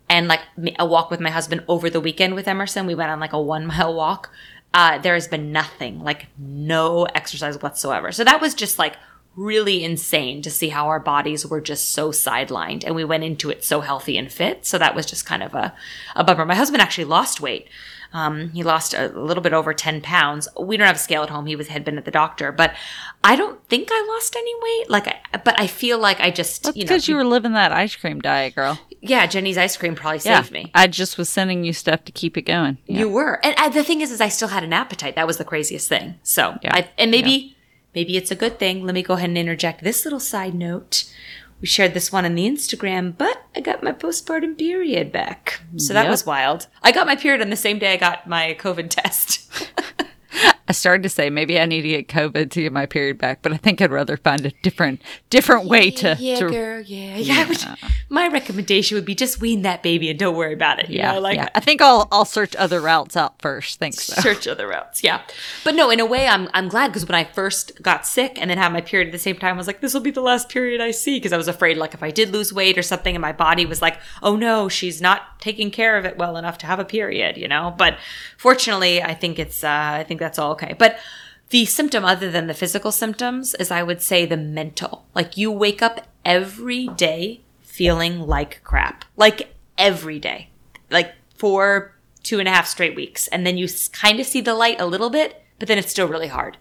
[0.08, 0.40] and like
[0.78, 3.40] a walk with my husband over the weekend with Emerson, we went on like a
[3.40, 4.30] 1 mile walk.
[4.72, 8.10] Uh, there has been nothing, like no exercise whatsoever.
[8.10, 8.96] So that was just like
[9.36, 13.50] really insane to see how our bodies were just so sidelined and we went into
[13.50, 14.64] it so healthy and fit.
[14.66, 15.74] So that was just kind of a,
[16.14, 16.44] a bummer.
[16.44, 17.68] My husband actually lost weight.
[18.12, 20.46] Um, he lost a little bit over 10 pounds.
[20.58, 21.46] We don't have a scale at home.
[21.46, 22.72] He was had been at the doctor, but
[23.24, 24.88] I don't think I lost any weight.
[24.88, 27.72] Like, I, but I feel like I just, you know, Because you were living that
[27.72, 28.78] ice cream diet, girl.
[29.06, 30.70] Yeah, Jeni's ice cream probably Yeah, saved me.
[30.74, 32.78] I just was sending you stuff to keep it going.
[32.86, 33.00] Yeah.
[33.00, 35.14] You were, and uh, the thing is, is I still had an appetite.
[35.16, 36.14] That was the craziest thing.
[36.22, 36.74] So, Yeah.
[36.74, 37.56] I, and maybe,
[37.94, 38.84] maybe it's a good thing.
[38.84, 41.04] Let me go ahead and interject this little side note.
[41.60, 45.94] We shared this one on the Instagram, but I got my postpartum period back, so
[45.94, 46.10] that Yep.
[46.10, 46.66] was wild.
[46.82, 49.48] I got my period on the same day I got my COVID test.
[50.68, 53.40] I started to say maybe I need to get COVID to get my period back,
[53.42, 57.16] but I think I'd rather find a different different way to, yeah, to girl, yeah,
[57.16, 57.48] yeah.
[57.48, 57.64] Would-
[58.08, 60.88] my recommendation would be just wean that baby and don't worry about it.
[60.88, 61.48] you yeah, know, like yeah.
[61.54, 63.78] I think I'll I'll search other routes out first.
[63.78, 64.06] Thanks.
[64.06, 64.22] though.
[64.22, 65.02] search other routes.
[65.02, 65.22] Yeah.
[65.64, 68.50] But no, in a way, I'm, I'm glad because when I first got sick and
[68.50, 70.20] then had my period at the same time, I was like, this will be the
[70.20, 72.82] last period I see because I was afraid, like, if I did lose weight or
[72.82, 76.36] something and my body was like, oh no, she's not taking care of it well
[76.36, 77.74] enough to have a period, you know?
[77.76, 77.98] But
[78.38, 80.74] fortunately, I think it's, uh, I think that's all okay.
[80.78, 80.98] But
[81.50, 85.06] the symptom other than the physical symptoms is, I would say, the mental.
[85.14, 89.04] Like, you wake up every day feeling like crap.
[89.16, 90.48] Like, every day.
[90.90, 93.28] Like, for two and a half straight weeks.
[93.28, 96.08] And then you kind of see the light a little bit, but then it's still
[96.08, 96.56] really hard.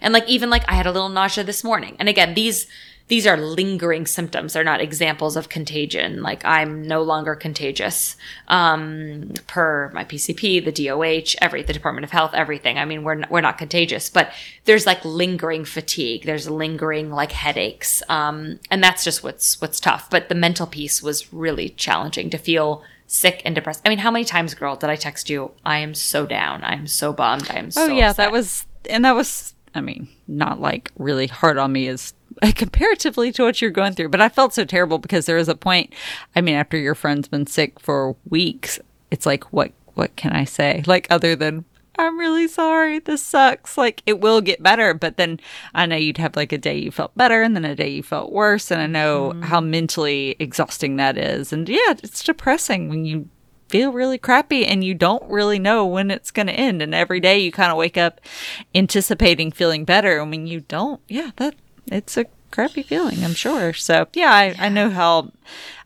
[0.00, 1.96] And like, even like I had a little nausea this morning.
[1.98, 2.66] And again, these,
[3.08, 4.52] these are lingering symptoms.
[4.52, 6.22] They're not examples of contagion.
[6.22, 8.16] Like I'm no longer contagious.
[8.48, 12.78] Um, per my PCP, the DOH, every, the Department of Health, everything.
[12.78, 14.32] I mean, we're, n- we're not contagious, but
[14.64, 16.24] there's like lingering fatigue.
[16.24, 18.02] There's lingering like headaches.
[18.08, 20.10] Um, and that's just what's, what's tough.
[20.10, 23.82] But the mental piece was really challenging to feel sick and depressed.
[23.84, 25.52] I mean, how many times, girl, did I text you?
[25.64, 26.64] I am so down.
[26.64, 27.48] I am so bummed.
[27.50, 27.84] I am so.
[27.84, 28.16] Oh yeah, upset.
[28.16, 29.54] that was, and that was.
[29.76, 32.14] I mean, not like really hard on me as
[32.54, 35.54] comparatively to what you're going through, but I felt so terrible because there was a
[35.54, 35.92] point.
[36.34, 38.78] I mean, after your friend's been sick for weeks,
[39.10, 40.82] it's like, what what can I say?
[40.86, 41.64] Like other than
[41.98, 42.98] I'm really sorry.
[42.98, 43.78] This sucks.
[43.78, 45.40] Like it will get better, but then
[45.74, 48.02] I know you'd have like a day you felt better and then a day you
[48.02, 48.70] felt worse.
[48.70, 49.44] And I know mm.
[49.44, 51.52] how mentally exhausting that is.
[51.52, 53.28] And yeah, it's depressing when you
[53.68, 56.82] feel really crappy and you don't really know when it's going to end.
[56.82, 58.20] And every day you kind of wake up
[58.74, 60.18] anticipating feeling better.
[60.18, 61.54] And when you don't, yeah, that
[61.86, 63.74] it's a crappy feeling, I'm sure.
[63.74, 64.54] So, yeah, I, yeah.
[64.58, 65.30] I know how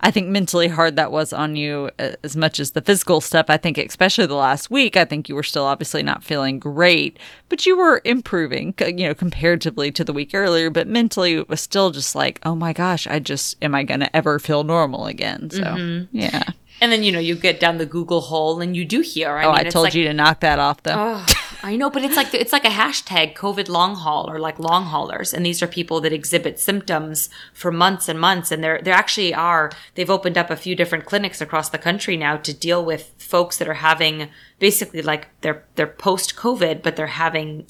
[0.01, 3.47] I think mentally hard that was on you as much as the physical stuff.
[3.49, 7.19] I think, especially the last week, I think you were still obviously not feeling great,
[7.49, 10.71] but you were improving, you know, comparatively to the week earlier.
[10.71, 14.01] But mentally, it was still just like, oh my gosh, I just, am I going
[14.01, 15.51] to ever feel normal again?
[15.51, 16.17] So, mm-hmm.
[16.17, 16.45] yeah.
[16.81, 19.37] And then, you know, you get down the Google hole and you do hear.
[19.37, 20.95] I oh, mean, I told like, you to knock that off, though.
[20.97, 21.27] Oh,
[21.63, 24.85] I know, but it's like it's like a hashtag COVID long haul or like long
[24.85, 28.91] haulers, and these are people that exhibit symptoms for months and months, and they're they
[28.91, 29.71] actually are.
[29.95, 33.59] They've opened up a few different clinics across the country now to deal with folks
[33.59, 37.67] that are having basically like they're they're post COVID, but they're having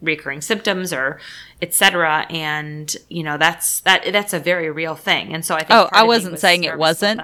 [0.00, 1.20] recurring symptoms or
[1.60, 2.26] etc.
[2.30, 5.34] And you know that's that that's a very real thing.
[5.34, 5.70] And so I think.
[5.72, 7.20] Oh, I wasn't saying it wasn't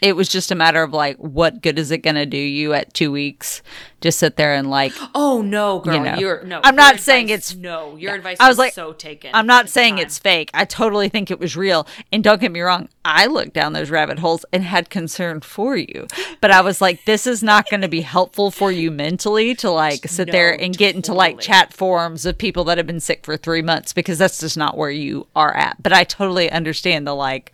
[0.00, 2.72] it was just a matter of like, what good is it going to do you
[2.72, 3.62] at two weeks?
[4.00, 6.60] Just sit there and like, oh no, girl, you know, you're no.
[6.62, 7.96] I'm not advice, saying it's no.
[7.96, 8.16] Your yeah.
[8.16, 8.36] advice.
[8.40, 9.30] I was like, so taken.
[9.34, 10.50] I'm not saying it's fake.
[10.54, 11.86] I totally think it was real.
[12.12, 15.76] And don't get me wrong, I looked down those rabbit holes and had concern for
[15.76, 16.06] you,
[16.40, 19.70] but I was like, this is not going to be helpful for you mentally to
[19.70, 20.76] like sit no, there and totally.
[20.76, 24.18] get into like chat forums of people that have been sick for three months because
[24.18, 25.82] that's just not where you are at.
[25.82, 27.52] But I totally understand the like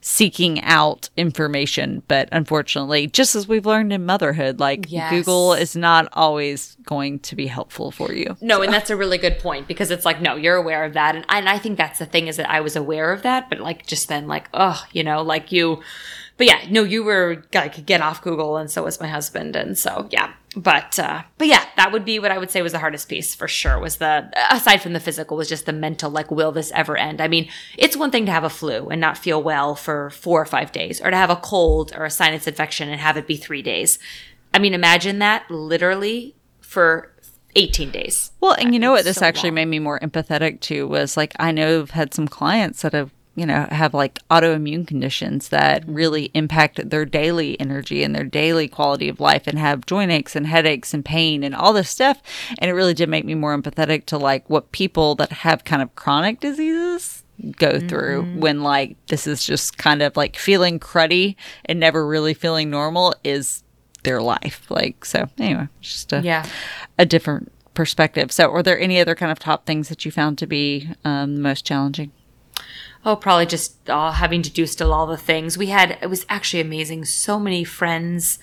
[0.00, 2.02] seeking out information.
[2.08, 5.10] But unfortunately, just as we've learned in motherhood, like yes.
[5.10, 8.36] Google is not always going to be helpful for you.
[8.40, 8.62] No, so.
[8.62, 11.16] and that's a really good point because it's like, no, you're aware of that.
[11.16, 13.60] And, and I think that's the thing is that I was aware of that, but
[13.60, 15.82] like just then, like, oh, you know, like you,
[16.38, 19.56] but yeah, no, you were like, get off Google, and so was my husband.
[19.56, 22.70] And so, yeah, but uh, but yeah, that would be what I would say was
[22.70, 23.80] the hardest piece for sure.
[23.80, 26.10] Was the aside from the physical, was just the mental.
[26.10, 27.20] Like, will this ever end?
[27.20, 30.40] I mean, it's one thing to have a flu and not feel well for four
[30.40, 33.26] or five days, or to have a cold or a sinus infection and have it
[33.26, 33.98] be three days.
[34.52, 37.12] I mean, imagine that literally for
[37.56, 38.32] 18 days.
[38.40, 39.04] Well, and you know what?
[39.04, 39.56] This so actually long.
[39.56, 43.10] made me more empathetic too was like, I know I've had some clients that have
[43.38, 48.66] you know, have like autoimmune conditions that really impact their daily energy and their daily
[48.66, 52.20] quality of life and have joint aches and headaches and pain and all this stuff.
[52.58, 55.82] And it really did make me more empathetic to like what people that have kind
[55.82, 57.22] of chronic diseases
[57.56, 57.86] go mm-hmm.
[57.86, 62.68] through when like this is just kind of like feeling cruddy and never really feeling
[62.70, 63.62] normal is
[64.04, 64.70] their life.
[64.70, 66.46] Like, so anyway, just a, yeah.
[66.98, 68.32] a different perspective.
[68.32, 71.40] So, were there any other kind of top things that you found to be um,
[71.40, 72.12] most challenging?
[73.04, 75.58] oh, probably just uh, having to do still all the things.
[75.58, 77.04] We had, it was actually amazing.
[77.04, 78.38] So many friends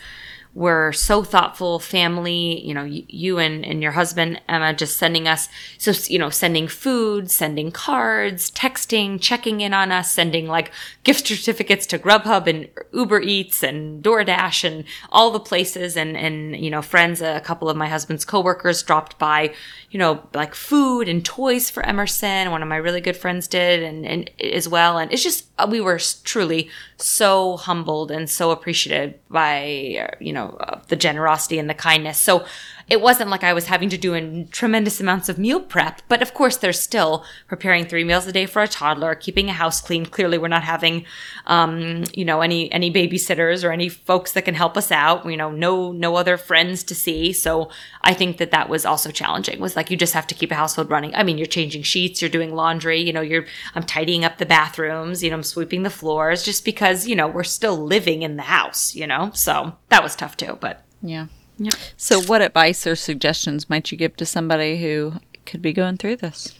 [0.55, 5.49] were so thoughtful family you know you and, and your husband emma just sending us
[5.77, 10.71] so you know sending food sending cards texting checking in on us sending like
[11.03, 16.55] gift certificates to grubhub and uber eats and doordash and all the places and and
[16.55, 19.53] you know friends a couple of my husband's coworkers dropped by
[19.91, 23.83] you know like food and toys for emerson one of my really good friends did
[23.83, 25.34] and, and as well and it's just
[25.69, 31.69] we were truly so humbled and so appreciated by you know uh, the generosity and
[31.69, 32.17] the kindness.
[32.17, 32.45] So
[32.87, 36.21] it wasn't like I was having to do in tremendous amounts of meal prep, but
[36.21, 39.81] of course there's still preparing three meals a day for a toddler, keeping a house
[39.81, 40.05] clean.
[40.05, 41.05] Clearly we're not having,
[41.47, 45.25] um, you know, any, any babysitters or any folks that can help us out.
[45.25, 47.33] You know, no, no other friends to see.
[47.33, 47.71] So
[48.01, 50.55] I think that that was also challenging was like, you just have to keep a
[50.55, 51.15] household running.
[51.15, 54.45] I mean, you're changing sheets, you're doing laundry, you know, you're, I'm tidying up the
[54.45, 58.35] bathrooms, you know, I'm sweeping the floors just because, you know, we're still living in
[58.35, 61.27] the house, you know, so that was tough too, but yeah.
[61.57, 61.71] Yeah.
[61.95, 65.13] So, what advice or suggestions might you give to somebody who
[65.45, 66.59] could be going through this?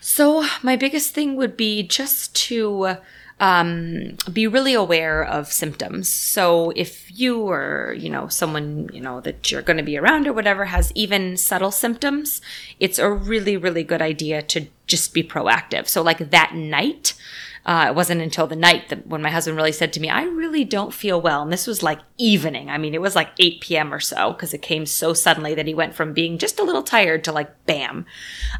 [0.00, 2.96] So, my biggest thing would be just to
[3.38, 6.08] um, be really aware of symptoms.
[6.08, 10.26] So, if you or you know someone you know that you're going to be around
[10.26, 12.40] or whatever has even subtle symptoms,
[12.80, 15.86] it's a really really good idea to just be proactive.
[15.86, 17.14] So, like that night
[17.64, 20.24] Uh, it wasn't until the night that when my husband really said to me, I
[20.24, 21.42] really don't feel well.
[21.42, 22.68] And this was like evening.
[22.68, 23.94] I mean, it was like 8 p.m.
[23.94, 26.82] or so because it came so suddenly that he went from being just a little
[26.82, 28.04] tired to like bam.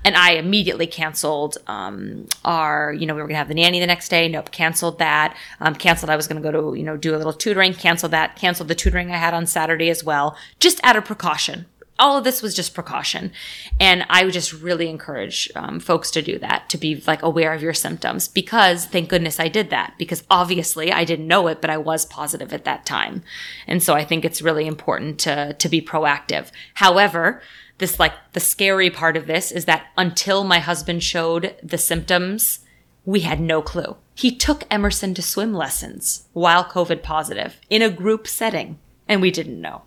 [0.05, 3.81] And I immediately canceled um, our, you know, we were going to have the nanny
[3.81, 4.29] the next day.
[4.29, 5.37] Nope, canceled that.
[5.61, 8.13] Um, canceled, I was going to go to, you know, do a little tutoring, canceled
[8.13, 11.67] that, canceled the tutoring I had on Saturday as well, just out of precaution
[12.03, 13.31] all of this was just precaution.
[13.79, 17.53] And I would just really encourage um, folks to do that, to be like aware
[17.53, 21.61] of your symptoms because thank goodness I did that because obviously I didn't know it,
[21.61, 23.23] but I was positive at that time.
[23.69, 26.51] And so I think it's really important to, to be proactive.
[26.75, 27.41] However,
[27.79, 32.61] this like the scary part of this is that until my husband showed the symptoms,
[33.05, 33.97] we had no clue.
[34.17, 39.31] He took Emerson to swim lessons while COVID positive in a group setting and we
[39.31, 39.83] didn't know,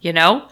[0.00, 0.48] you know?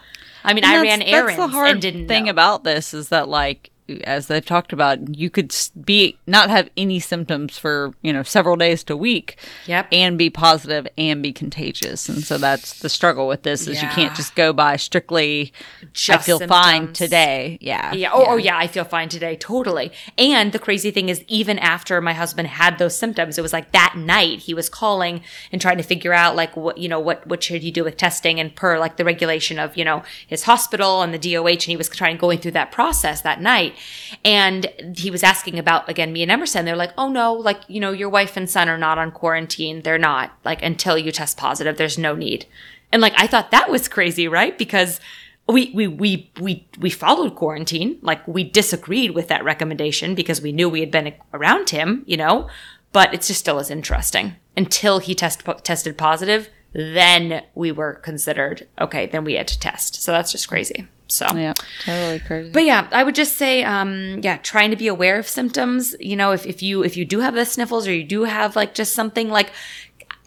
[0.47, 2.31] I mean, I ran errands that's the hard and didn't thing know.
[2.31, 3.69] about this is that like
[4.03, 8.55] as they've talked about, you could be not have any symptoms for you know several
[8.55, 9.87] days to a week, Yep.
[9.91, 13.87] and be positive and be contagious, and so that's the struggle with this is you
[13.89, 15.53] can't just go by strictly.
[15.83, 17.57] I Just feel fine today.
[17.61, 18.11] Yeah, Yeah.
[18.13, 18.57] Oh, oh, yeah.
[18.57, 19.35] I feel fine today.
[19.35, 19.91] Totally.
[20.17, 23.71] And the crazy thing is, even after my husband had those symptoms, it was like
[23.71, 25.21] that night he was calling
[25.51, 27.97] and trying to figure out like what you know what what should he do with
[27.97, 31.61] testing and per like the regulation of you know his hospital and the DOH, and
[31.63, 33.75] he was trying going through that process that night.
[34.23, 36.65] And he was asking about again me and Emerson.
[36.65, 39.81] They're like, oh no, like you know your wife and son are not on quarantine.
[39.81, 41.77] They're not like until you test positive.
[41.77, 42.45] There's no need.
[42.91, 44.57] And like I thought that was crazy, right?
[44.57, 44.99] Because
[45.47, 47.99] we we we we we followed quarantine.
[48.01, 52.17] Like we disagreed with that recommendation because we knew we had been around him, you
[52.17, 52.49] know.
[52.93, 56.49] But it's just still as interesting until he test tested positive.
[56.73, 59.05] Then we were considered okay.
[59.05, 60.01] Then we had to test.
[60.01, 60.87] So that's just crazy.
[61.07, 62.51] So yeah, totally crazy.
[62.51, 65.95] but yeah, I would just say, um, yeah, trying to be aware of symptoms.
[65.99, 68.55] You know, if, if you if you do have the sniffles or you do have
[68.55, 69.51] like just something like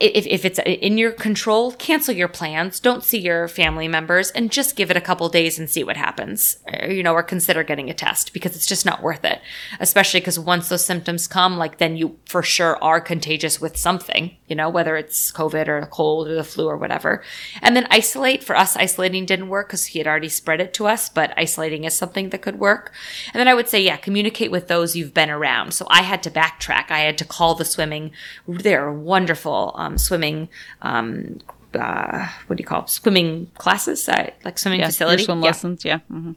[0.00, 2.80] if, if it's in your control, cancel your plans.
[2.80, 5.98] Don't see your family members and just give it a couple days and see what
[5.98, 6.56] happens.
[6.72, 9.42] Uh, You know, or consider getting a test because it's just not worth it.
[9.78, 14.36] Especially because once those symptoms come, like then you for sure are contagious with something,
[14.50, 17.22] you know, whether it's COVID or a cold or the flu or whatever.
[17.62, 18.42] And then isolate.
[18.42, 21.84] For us, isolating didn't work because he had already spread it to us, but isolating
[21.84, 22.92] is something that could work.
[23.32, 25.72] And then I would say, yeah, communicate with those you've been around.
[25.72, 26.90] So I had to backtrack.
[26.90, 28.10] I had to call the swimming.
[28.48, 30.48] They're wonderful um, swimming.
[30.82, 31.38] Um,
[31.72, 32.90] uh, what do you call it?
[32.90, 34.08] swimming classes?
[34.08, 35.22] Uh, like swimming yeah, facility.
[35.22, 35.84] your swim Yeah lessons.
[35.84, 35.98] Yeah.
[36.08, 36.32] hmm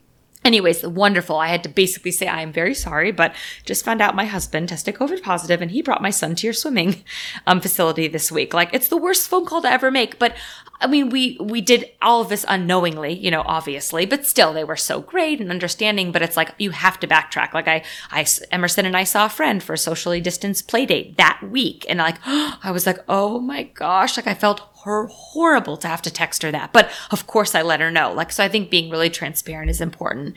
[0.45, 1.37] anyways, wonderful.
[1.37, 4.69] I had to basically say, I am very sorry, but just found out my husband
[4.69, 7.03] tested COVID positive and he brought my son to your swimming
[7.47, 8.53] um, facility this week.
[8.53, 10.19] Like it's the worst phone call to ever make.
[10.19, 10.35] But
[10.81, 14.63] I mean, we, we did all of this unknowingly, you know, obviously, but still they
[14.63, 16.11] were so great and understanding.
[16.11, 17.53] But it's like, you have to backtrack.
[17.53, 21.17] Like I, I, Emerson and I saw a friend for a socially distanced play date
[21.17, 21.85] that week.
[21.87, 26.11] And like, I was like, oh my gosh, like I felt horrible to have to
[26.11, 26.73] text her that.
[26.73, 28.13] But of course I let her know.
[28.13, 30.35] Like, so I think being really transparent is important.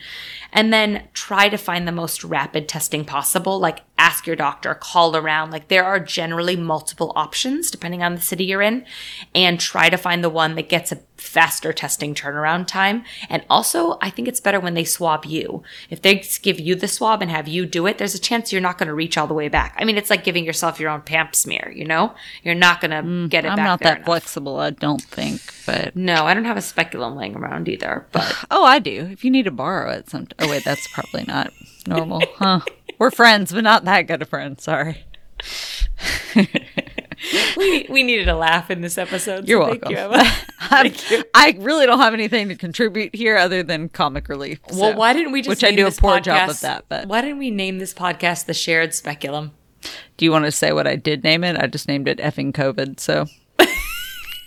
[0.52, 3.58] And then try to find the most rapid testing possible.
[3.58, 5.50] Like ask your doctor, call around.
[5.50, 8.84] Like there are generally multiple options depending on the city you're in
[9.34, 13.04] and try to find the one that gets a faster testing turnaround time.
[13.28, 15.62] And also, I think it's better when they swab you.
[15.88, 18.60] If they give you the swab and have you do it, there's a chance you're
[18.60, 19.74] not going to reach all the way back.
[19.78, 22.14] I mean, it's like giving yourself your own pap smear, you know?
[22.42, 24.06] You're not going to mm, get it I'm back not that enough.
[24.06, 24.58] flexible.
[24.58, 28.64] I don't think, but No, I don't have a speculum laying around either, but oh,
[28.64, 29.08] I do.
[29.10, 30.28] If you need to borrow it, some.
[30.38, 31.52] Oh wait, that's probably not
[31.86, 32.60] normal, huh?
[32.98, 34.62] We're friends, but not that good of friends.
[34.64, 35.04] Sorry.
[37.56, 39.48] we, we needed a laugh in this episode.
[39.48, 39.80] You're so welcome.
[39.82, 40.32] Thank you, Emma.
[40.60, 44.60] I'm- I really don't have anything to contribute here other than comic relief.
[44.72, 46.84] well, why didn't we just which I do a poor job of that.
[46.88, 49.52] But why didn't we name this podcast the shared speculum?
[50.16, 51.56] do you want to say what I did name it?
[51.56, 52.98] I just named it effing COVID.
[52.98, 53.26] So
[53.58, 53.66] I,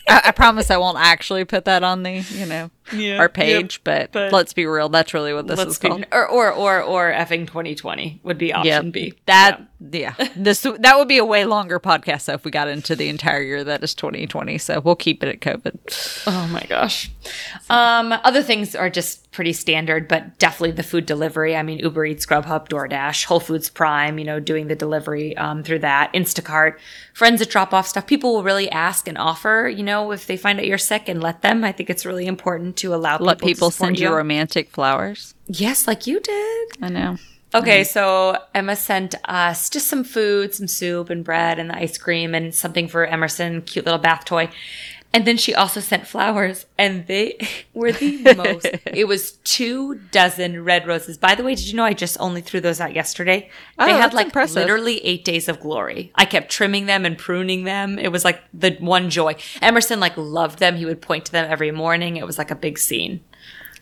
[0.07, 3.81] I promise I won't actually put that on the you know Yeah, our page.
[3.83, 6.05] but, but- let's be real, that's really what this is be, called.
[6.11, 8.93] or, or or or effing 2020 would be option Yep.
[8.93, 9.13] B.
[9.25, 10.13] That yeah.
[10.35, 13.41] This that would be a way longer podcast though if we got into the entire
[13.41, 14.57] year that is 2020.
[14.57, 16.23] So we'll keep it at COVID.
[16.27, 17.11] Oh my gosh.
[17.69, 21.55] Um, other things are just pretty standard, but definitely the food delivery.
[21.55, 25.63] I mean, Uber Eats, Grubhub, DoorDash, Whole Foods Prime, you know, doing the delivery um,
[25.63, 26.77] through that, Instacart,
[27.13, 28.07] friends that drop off stuff.
[28.07, 31.21] People will really ask and offer, you know, if they find out you're sick and
[31.21, 31.63] let them.
[31.63, 35.33] I think it's really important to allow Let people, people send you romantic flowers.
[35.47, 36.67] Yes, like you did.
[36.81, 37.17] I know.
[37.53, 41.97] Okay, so Emma sent us just some food, some soup and bread and the ice
[41.97, 44.49] cream and something for Emerson, cute little bath toy.
[45.11, 47.39] And then she also sent flowers, and they
[47.73, 48.67] were the most.
[48.85, 51.17] it was two dozen red roses.
[51.17, 53.49] By the way, did you know I just only threw those out yesterday?
[53.79, 54.57] Oh, they had like impressive.
[54.57, 56.11] literally eight days of glory.
[56.13, 57.97] I kept trimming them and pruning them.
[57.97, 59.35] It was like the one joy.
[59.63, 60.75] Emerson like loved them.
[60.75, 62.17] He would point to them every morning.
[62.17, 63.21] It was like a big scene.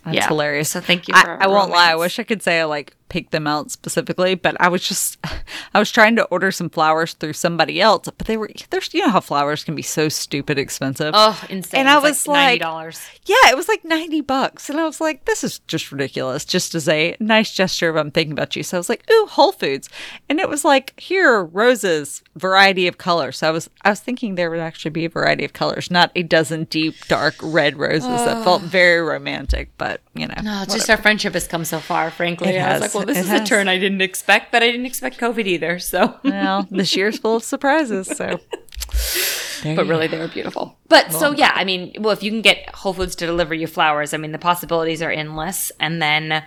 [0.06, 0.28] That's Yeah.
[0.28, 0.70] hilarious.
[0.70, 1.90] So thank you I, I won't lie.
[1.92, 5.18] I wish I could say I like picked them out specifically, but I was just
[5.74, 9.02] I was trying to order some flowers through somebody else, but they were there's you
[9.02, 11.12] know how flowers can be so stupid expensive.
[11.16, 11.80] Oh, insane!
[11.80, 13.00] And I was ninety like- dollars.
[13.24, 14.70] Yeah, it was like 90 bucks.
[14.70, 16.46] And I was like, this is just ridiculous.
[16.46, 18.62] Just as a nice gesture of I'm thinking about you.
[18.62, 19.90] So I was like, ooh, Whole Foods.
[20.30, 23.36] And it was like, here are roses, variety of colors.
[23.38, 26.10] So I was I was thinking there would actually be a variety of colors, not
[26.16, 30.40] a dozen deep, dark red roses that felt very romantic, but you know.
[30.42, 32.48] No, just our friendship has come so far, frankly.
[32.56, 32.94] It I was has.
[32.94, 35.46] like, well, this It is a turn I didn't expect, but I didn't expect COVID
[35.46, 35.78] either.
[35.78, 38.40] So, well, this year's full of surprises, so
[39.62, 40.78] there but really, they were beautiful.
[40.88, 43.66] But so, yeah, I mean, well, if you can get Whole Foods to deliver you
[43.66, 45.72] flowers, I mean, the possibilities are endless.
[45.80, 46.44] And then,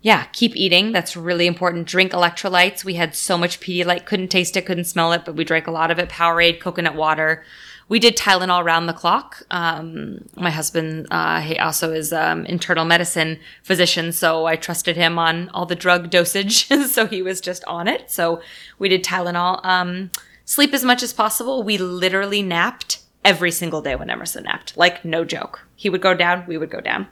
[0.00, 0.92] yeah, keep eating.
[0.92, 1.86] That's really important.
[1.86, 2.84] Drink electrolytes.
[2.84, 5.72] We had so much Pedialyte, couldn't taste it, couldn't smell it, but we drank a
[5.72, 6.08] lot of it.
[6.08, 7.44] Powerade, coconut water.
[7.88, 9.42] We did Tylenol round the clock.
[9.50, 15.18] Um, my husband, uh, he also is um, internal medicine physician, so I trusted him
[15.18, 16.66] on all the drug dosage.
[16.86, 18.10] so he was just on it.
[18.10, 18.42] So
[18.78, 19.64] we did Tylenol.
[19.64, 20.10] Um,
[20.44, 21.62] sleep as much as possible.
[21.62, 24.76] We literally napped every single day when Emerson napped.
[24.76, 25.66] Like, no joke.
[25.76, 27.06] He would go down, we would go down.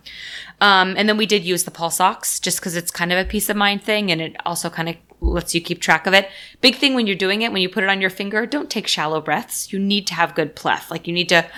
[0.61, 3.29] Um, and then we did use the pulse ox just because it's kind of a
[3.29, 6.29] peace of mind thing and it also kind of lets you keep track of it.
[6.61, 8.87] Big thing when you're doing it, when you put it on your finger, don't take
[8.87, 9.73] shallow breaths.
[9.73, 10.91] You need to have good pleth.
[10.91, 11.49] Like, you need to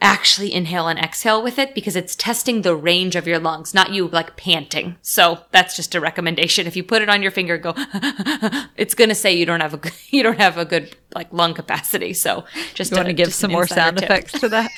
[0.00, 3.92] actually inhale and exhale with it because it's testing the range of your lungs, not
[3.92, 4.96] you like panting.
[5.02, 6.66] So that's just a recommendation.
[6.66, 7.74] If you put it on your finger, go,
[8.76, 11.32] it's going to say you don't have a good, you don't have a good like
[11.32, 12.12] lung capacity.
[12.12, 14.10] So just want to give some more sound tip.
[14.10, 14.70] effects to that?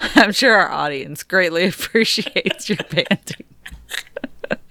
[0.16, 3.46] I'm sure our audience greatly appreciates your panting.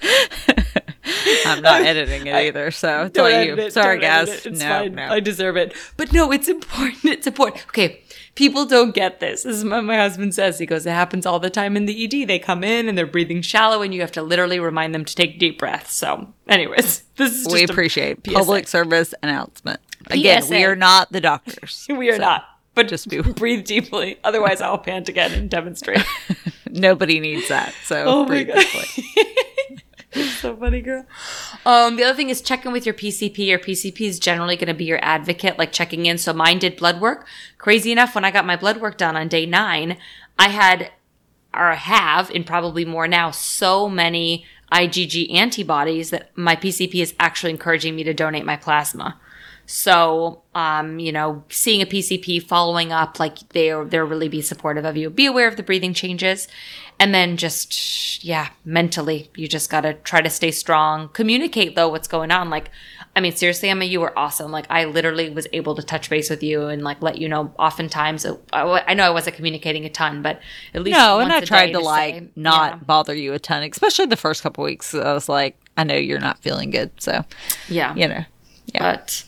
[1.46, 3.56] I'm not editing it either, so it's all you.
[3.58, 4.30] it, Sorry, guys.
[4.30, 4.46] it.
[4.46, 4.96] It's no, fine.
[4.96, 5.10] no.
[5.10, 5.74] I deserve it.
[5.98, 7.06] But no, it's important.
[7.06, 7.66] It's important.
[7.68, 8.02] Okay.
[8.36, 9.44] People don't get this.
[9.44, 10.58] This is what my husband says.
[10.58, 12.28] He goes, it happens all the time in the ED.
[12.28, 15.14] They come in and they're breathing shallow and you have to literally remind them to
[15.16, 15.94] take deep breaths.
[15.94, 18.34] So anyways, this is just we a appreciate PSA.
[18.34, 19.82] public service announcement.
[20.10, 21.86] Again, we are not the doctors.
[21.96, 22.46] We are So not.
[22.76, 24.18] But just just be- breathe deeply.
[24.24, 26.04] Otherwise I'll pant again and demonstrate.
[26.72, 27.76] Nobody needs that.
[27.84, 29.04] So Oh breathe deeply.
[30.40, 31.06] so funny, girl.
[31.66, 33.38] Um, the other thing is checking with your PCP.
[33.48, 36.18] Your PCP is generally going to be your advocate, like checking in.
[36.18, 37.28] So mine did blood work.
[37.58, 39.98] Crazy enough, when I got my blood work done on day nine,
[40.38, 40.92] I had
[41.54, 47.52] or have, and probably more now, so many IgG antibodies that my PCP is actually
[47.52, 49.20] encouraging me to donate my plasma.
[49.66, 54.86] So, um, you know, seeing a PCP, following up, like they're they're really be supportive
[54.86, 55.10] of you.
[55.10, 56.48] Be aware of the breathing changes,
[57.00, 61.10] and then just yeah, mentally, you just gotta try to stay strong.
[61.10, 62.50] Communicate though what's going on.
[62.50, 62.72] Like,
[63.16, 64.52] I mean, seriously, Emma, you were awesome.
[64.52, 67.54] Like, I literally was able to touch base with you and like let you know.
[67.58, 70.42] Oftentimes, I, I know I wasn't communicating a ton, but
[70.74, 72.76] at least No, and I tried day to like say, not yeah.
[72.78, 74.94] bother you a ton, especially the first couple weeks.
[74.94, 77.24] I was like, I know you're not feeling good, so
[77.70, 78.26] yeah, you know.
[78.74, 78.94] Yeah.
[78.94, 79.24] But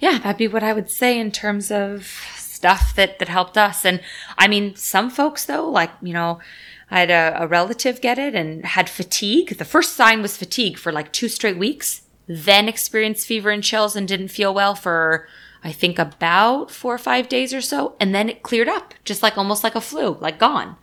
[0.00, 3.84] yeah, that'd be what I would say in terms of stuff that that helped us.
[3.84, 4.00] And
[4.38, 6.40] I mean, some folks though, like you know,
[6.90, 9.58] I had a, a relative get it and had fatigue.
[9.58, 12.02] The first sign was fatigue for like two straight weeks.
[12.26, 15.26] Then experienced fever and chills and didn't feel well for
[15.62, 19.22] I think about four or five days or so, and then it cleared up, just
[19.22, 20.76] like almost like a flu, like gone.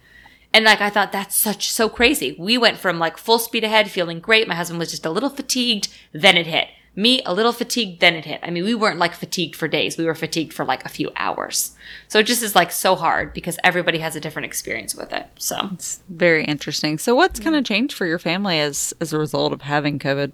[0.54, 2.36] And like I thought that's such so crazy.
[2.38, 4.48] We went from like full speed ahead, feeling great.
[4.48, 6.68] My husband was just a little fatigued, then it hit.
[6.94, 8.42] Me, a little fatigued, then it hit.
[8.44, 9.98] I mean, we weren't like fatigued for days.
[9.98, 11.74] We were fatigued for like a few hours.
[12.10, 15.28] So it just is like so hard because everybody has a different experience with it.
[15.38, 16.98] So it's Very interesting.
[16.98, 17.46] So what's mm-hmm.
[17.46, 20.34] kind of changed for your family as as a result of having COVID?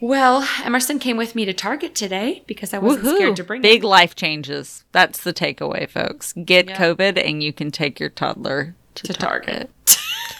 [0.00, 3.84] well, Emerson came with me to Target today because I wasn't scared to bring Big
[3.84, 3.86] it.
[3.86, 4.84] life changes.
[4.92, 6.32] That's the takeaway, folks.
[6.32, 6.78] Get Yeah.
[6.78, 9.70] COVID and you can take your toddler to, To Target.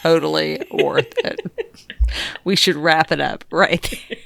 [0.03, 1.41] Totally worth it.
[2.43, 4.19] We should wrap it up right there.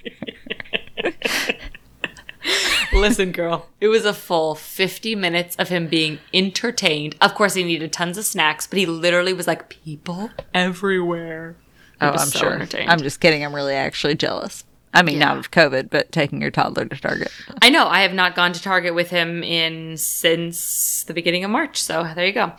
[2.93, 7.17] Listen, girl, it was a full 50 minutes of him being entertained.
[7.21, 11.57] Of course, he needed tons of snacks, but he literally was like, people everywhere.
[12.01, 12.67] He Oh, I'm so sure.
[12.87, 13.45] I'm just kidding.
[13.45, 14.65] I'm really actually jealous.
[14.93, 15.27] I mean, Yeah.
[15.27, 17.33] not of COVID, but taking your toddler to Target.
[17.61, 17.89] I know.
[17.89, 21.83] I have not gone to Target with him in since the beginning of March.
[21.83, 22.45] So there you go.
[22.45, 22.55] Um,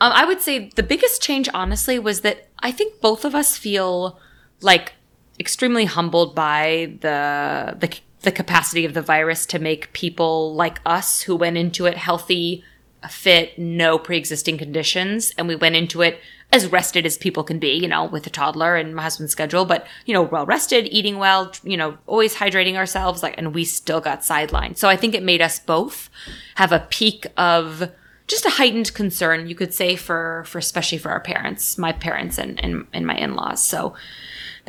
[0.00, 4.20] I would say the biggest change, honestly, was that I think both of us feel
[4.60, 4.92] like
[5.40, 7.88] extremely humbled by the the
[8.22, 12.64] the capacity of the virus to make people like us who went into it healthy
[13.08, 15.32] fit, no pre existing conditions.
[15.38, 16.20] And we went into it
[16.52, 19.64] as rested as people can be, you know, with a toddler and my husband's schedule,
[19.64, 23.64] but, you know, well rested, eating well, you know, always hydrating ourselves, like, and we
[23.64, 24.76] still got sidelined.
[24.76, 26.10] So I think it made us both
[26.56, 27.90] have a peak of
[28.26, 32.36] just a heightened concern, you could say, for, for especially for our parents, my parents
[32.36, 33.64] and, and, and my in laws.
[33.64, 33.94] So,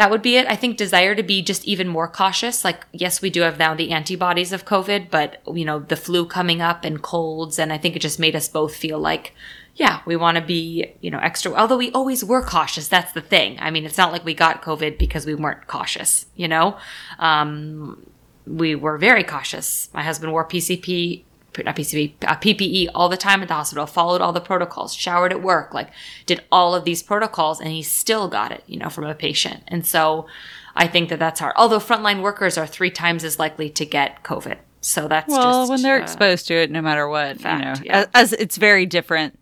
[0.01, 0.47] that would be it.
[0.47, 2.65] I think desire to be just even more cautious.
[2.65, 6.25] Like, yes, we do have now the antibodies of COVID, but you know, the flu
[6.25, 7.59] coming up and colds.
[7.59, 9.35] And I think it just made us both feel like,
[9.75, 12.87] yeah, we want to be, you know, extra, although we always were cautious.
[12.87, 13.59] That's the thing.
[13.59, 16.79] I mean, it's not like we got COVID because we weren't cautious, you know?
[17.19, 18.03] Um,
[18.47, 19.87] we were very cautious.
[19.93, 21.25] My husband wore PCP
[21.57, 25.31] not PCP, uh, PPE all the time at the hospital, followed all the protocols, showered
[25.31, 25.89] at work, like
[26.25, 29.63] did all of these protocols, and he still got it, you know, from a patient.
[29.67, 30.27] And so
[30.75, 31.53] I think that that's hard.
[31.57, 34.57] Although frontline workers are three times as likely to get COVID.
[34.81, 37.65] So that's well, just, when they're uh, exposed to it, no matter what, fact, you
[37.65, 38.05] know, yeah.
[38.13, 39.39] as, as it's very different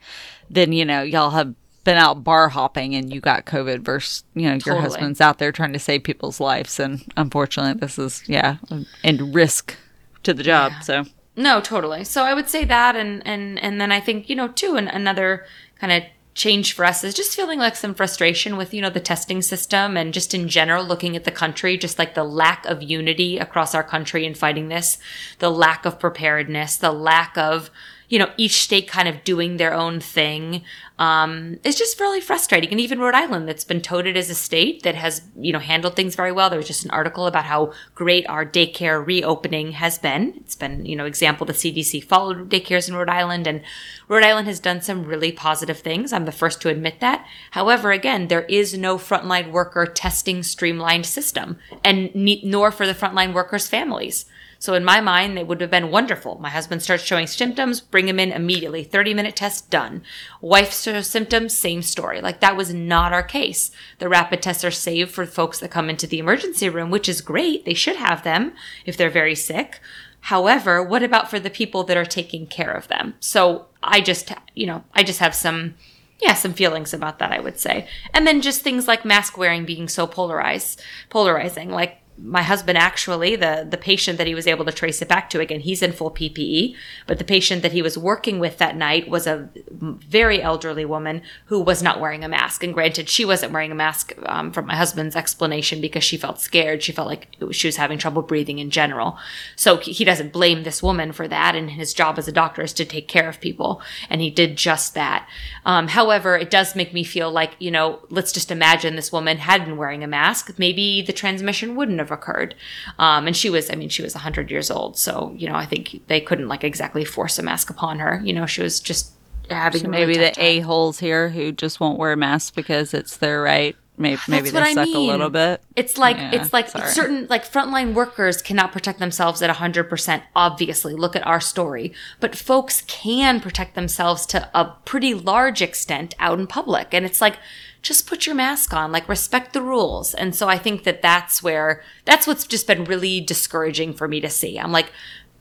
[0.49, 1.53] than you know, y'all have
[1.85, 5.51] been out bar hopping and you got COVID versus you know your husband's out there
[5.51, 8.57] trying to save people's lives, and unfortunately, this is yeah,
[9.03, 9.77] and risk
[10.23, 10.73] to the job.
[10.83, 11.05] So
[11.39, 12.03] No, totally.
[12.03, 14.89] So I would say that, and and and then I think you know too, and
[14.89, 15.45] another
[15.79, 16.03] kind of
[16.35, 19.95] change for us is just feeling like some frustration with you know the testing system
[19.95, 23.73] and just in general looking at the country, just like the lack of unity across
[23.73, 24.97] our country in fighting this,
[25.39, 27.69] the lack of preparedness, the lack of
[28.09, 30.63] you know each state kind of doing their own thing.
[30.99, 32.71] Um, it's just really frustrating.
[32.71, 35.95] And even Rhode Island, that's been touted as a state that has, you know, handled
[35.95, 36.49] things very well.
[36.49, 40.33] There was just an article about how great our daycare reopening has been.
[40.41, 43.61] It's been, you know, example the CDC followed daycares in Rhode Island, and
[44.09, 46.11] Rhode Island has done some really positive things.
[46.11, 47.25] I'm the first to admit that.
[47.51, 53.33] However, again, there is no frontline worker testing streamlined system, and nor for the frontline
[53.33, 54.25] workers' families.
[54.59, 56.37] So in my mind, it would have been wonderful.
[56.39, 58.83] My husband starts showing symptoms, bring him in immediately.
[58.83, 60.03] 30 minute test done.
[60.41, 62.19] Wife shows symptoms, same story.
[62.19, 63.71] Like that was not our case.
[63.99, 67.21] The rapid tests are saved for folks that come into the emergency room, which is
[67.21, 67.63] great.
[67.63, 68.53] They should have them
[68.85, 69.79] if they're very sick.
[70.23, 73.15] However, what about for the people that are taking care of them?
[73.21, 75.75] So I just, you know, I just have some
[76.21, 77.87] yeah, some feelings about that, I would say.
[78.13, 81.69] And then just things like mask wearing being so polarized, polarizing.
[81.69, 85.29] Like my husband actually, the the patient that he was able to trace it back
[85.29, 86.75] to, again, he's in full PPE,
[87.07, 91.21] but the patient that he was working with that night was a very elderly woman
[91.45, 92.63] who was not wearing a mask.
[92.63, 96.39] And granted, she wasn't wearing a mask um, from my husband's explanation because she felt
[96.39, 96.83] scared.
[96.83, 99.17] She felt like was- she was having trouble breathing in general.
[99.55, 101.55] So he doesn't blame this woman for that.
[101.55, 103.81] And his job as a doctor is to take care of people.
[104.09, 105.27] And he did just that.
[105.65, 109.37] Um, however, it does make me feel like, you know, let's just imagine this woman
[109.37, 110.57] had been wearing a mask.
[110.57, 112.55] Maybe the transmission wouldn't have occurred.
[112.97, 114.97] Um, and she was, I mean, she was 100 years old.
[114.97, 118.21] So, you know, I think they couldn't like exactly force a mask upon her.
[118.23, 119.11] You know, she was just
[119.49, 123.17] having really maybe tough the a holes here who just won't wear masks because it's
[123.17, 123.75] their right.
[123.97, 125.61] Maybe maybe That's they what I suck a little bit.
[125.75, 126.89] It's like Yeah, it's like sorry.
[126.89, 130.93] certain like frontline workers cannot protect themselves at 100% obviously.
[130.93, 131.91] Look at our story.
[132.21, 136.93] But folks can protect themselves to a pretty large extent out in public.
[136.93, 137.39] And it's like
[137.81, 140.13] just put your mask on, like respect the rules.
[140.13, 144.19] And so I think that that's where that's what's just been really discouraging for me
[144.21, 144.59] to see.
[144.59, 144.91] I'm like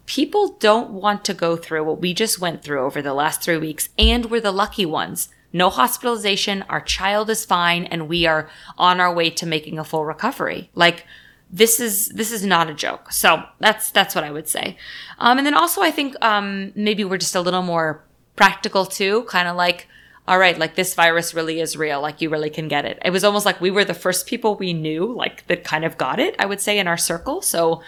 [0.07, 3.59] people don't want to go through what we just went through over the last 3
[3.59, 8.51] weeks and we're the lucky ones no hospitalization, our child is fine, and we are
[8.77, 10.71] on our way to making a full recovery.
[10.75, 11.07] Like
[11.51, 13.11] this is this is not a joke.
[13.13, 14.77] So that's that's what I would say.
[15.19, 18.05] Um, and then also I think um, maybe we're just a little more
[18.37, 19.89] practical too, kind of like.
[20.29, 22.03] All right, like this virus really is real.
[22.03, 22.99] Like you really can get it.
[23.03, 25.97] It was almost like we were the first people we knew, like that kind of
[25.97, 26.37] got it.
[26.39, 27.41] I would say in our circle.
[27.41, 27.81] So,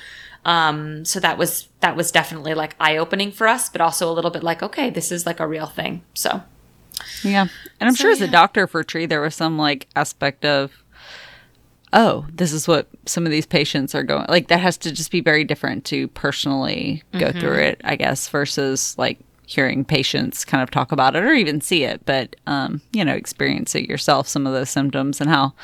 [0.47, 4.14] um, so that was that was definitely like eye opening for us, but also a
[4.14, 6.03] little bit like, okay, this is like a real thing.
[6.14, 6.43] So,
[7.22, 7.47] Yeah.
[7.78, 10.82] And I'm So, sure as a doctor for Tree, there was some like aspect of,
[11.93, 14.24] oh, this is what some of these patients are going.
[14.30, 18.28] Like that has to just be very different to personally go through it, I guess,
[18.28, 19.18] versus like
[19.51, 23.14] hearing patients kind of talk about it or even see it, but um, you know,
[23.14, 25.55] experience it yourself, some of those symptoms and how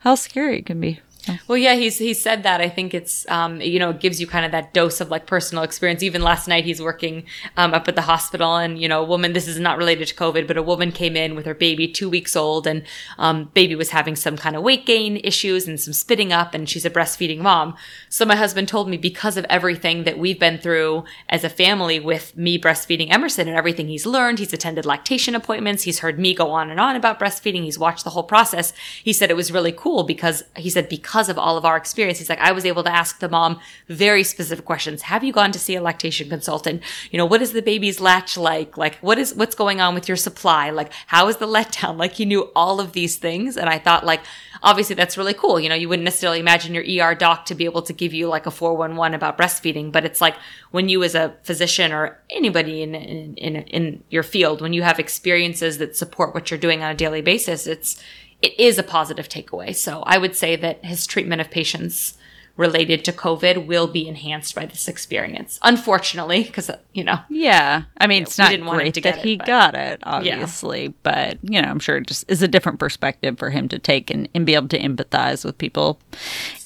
[0.00, 1.00] how scary it can be.
[1.48, 2.60] Well, yeah, he's he said that.
[2.60, 5.26] I think it's um, you know, it gives you kind of that dose of like
[5.26, 6.02] personal experience.
[6.02, 7.24] Even last night, he's working
[7.56, 9.32] um, up at the hospital, and you know, a woman.
[9.32, 12.08] This is not related to COVID, but a woman came in with her baby, two
[12.08, 12.84] weeks old, and
[13.18, 16.68] um, baby was having some kind of weight gain issues and some spitting up, and
[16.68, 17.74] she's a breastfeeding mom.
[18.08, 21.98] So my husband told me because of everything that we've been through as a family
[21.98, 26.34] with me breastfeeding Emerson and everything he's learned, he's attended lactation appointments, he's heard me
[26.34, 28.72] go on and on about breastfeeding, he's watched the whole process.
[29.02, 31.78] He said it was really cool because he said because because of all of our
[31.78, 32.28] experiences.
[32.28, 33.58] Like I was able to ask the mom
[33.88, 35.00] very specific questions.
[35.00, 36.82] Have you gone to see a lactation consultant?
[37.10, 38.76] You know, what is the baby's latch like?
[38.76, 40.68] Like what is, what's going on with your supply?
[40.68, 41.96] Like how is the letdown?
[42.06, 43.56] Like he knew all of these things.
[43.56, 44.20] And I thought like,
[44.62, 45.58] obviously that's really cool.
[45.58, 48.28] You know, you wouldn't necessarily imagine your ER doc to be able to give you
[48.28, 50.36] like a 411 about breastfeeding, but it's like
[50.70, 54.82] when you as a physician or anybody in, in, in, in your field, when you
[54.82, 58.02] have experiences that support what you're doing on a daily basis, it's,
[58.42, 59.74] it is a positive takeaway.
[59.74, 62.16] So I would say that his treatment of patients
[62.56, 65.58] related to COVID will be enhanced by this experience.
[65.62, 67.18] Unfortunately, because you know.
[67.28, 70.92] Yeah, I mean, it's not great that it, he but, got it, obviously, yeah.
[71.02, 74.10] but you know, I'm sure it just is a different perspective for him to take
[74.10, 75.98] and, and be able to empathize with people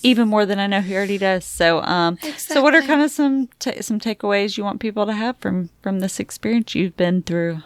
[0.03, 1.45] even more than I know he already does.
[1.45, 2.55] So, um, exactly.
[2.55, 5.71] so what are kind of some t- some takeaways you want people to have from
[5.83, 7.63] from this experience you've been through?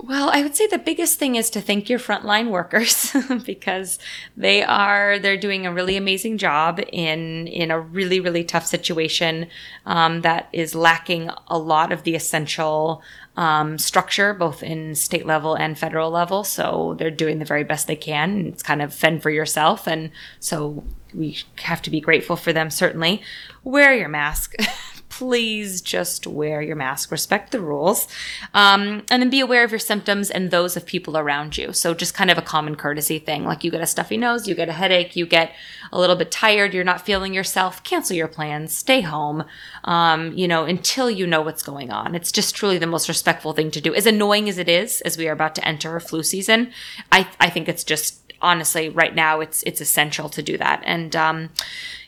[0.00, 3.98] Well, I would say the biggest thing is to thank your frontline workers because
[4.36, 9.48] they are they're doing a really amazing job in in a really really tough situation
[9.86, 13.02] um, that is lacking a lot of the essential
[13.36, 16.44] um, structure, both in state level and federal level.
[16.44, 18.46] So they're doing the very best they can.
[18.46, 22.70] It's kind of fend for yourself, and so we have to be grateful for them.
[22.70, 23.22] Certainly,
[23.64, 24.54] wear your mask.
[25.18, 28.06] please just wear your mask, respect the rules,
[28.54, 31.72] um, and then be aware of your symptoms and those of people around you.
[31.72, 33.42] So just kind of a common courtesy thing.
[33.42, 35.52] Like you get a stuffy nose, you get a headache, you get
[35.90, 39.42] a little bit tired, you're not feeling yourself, cancel your plans, stay home,
[39.82, 42.14] um, you know, until you know what's going on.
[42.14, 43.92] It's just truly the most respectful thing to do.
[43.96, 46.70] As annoying as it is, as we are about to enter flu season,
[47.10, 50.82] I, I think it's just honestly right now it's it's essential to do that.
[50.84, 51.50] And um,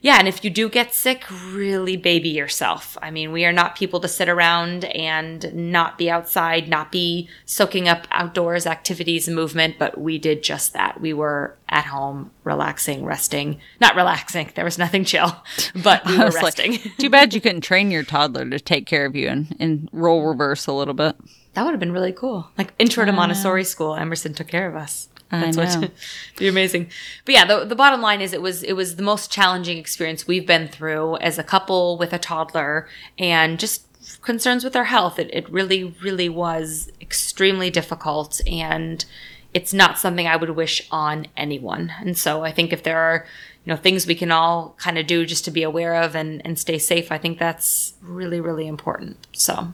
[0.00, 2.96] yeah and if you do get sick really baby yourself.
[3.02, 7.28] I mean we are not people to sit around and not be outside not be
[7.44, 11.00] soaking up outdoors activities and movement but we did just that.
[11.00, 13.60] We were at home relaxing resting.
[13.80, 15.42] Not relaxing there was nothing chill
[15.82, 19.06] but we were resting like, too bad you couldn't train your toddler to take care
[19.06, 21.16] of you and, and role reverse a little bit.
[21.54, 22.48] That would have been really cool.
[22.56, 25.08] Like intro to Montessori school, Emerson took care of us.
[25.30, 25.88] That's I know.
[26.38, 26.90] be amazing.
[27.24, 30.26] But yeah, the, the bottom line is it was it was the most challenging experience
[30.26, 33.86] we've been through as a couple with a toddler and just
[34.22, 35.18] concerns with our health.
[35.18, 39.04] It, it really, really was extremely difficult and
[39.52, 41.92] it's not something I would wish on anyone.
[42.00, 43.26] And so I think if there are,
[43.64, 46.40] you know, things we can all kind of do just to be aware of and,
[46.44, 49.26] and stay safe, I think that's really, really important.
[49.32, 49.72] So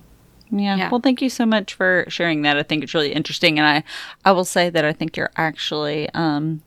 [0.50, 0.76] yeah.
[0.76, 0.90] yeah.
[0.90, 2.56] Well, thank you so much for sharing that.
[2.56, 3.84] I think it's really interesting, and I,
[4.24, 6.62] I will say that I think you're actually um,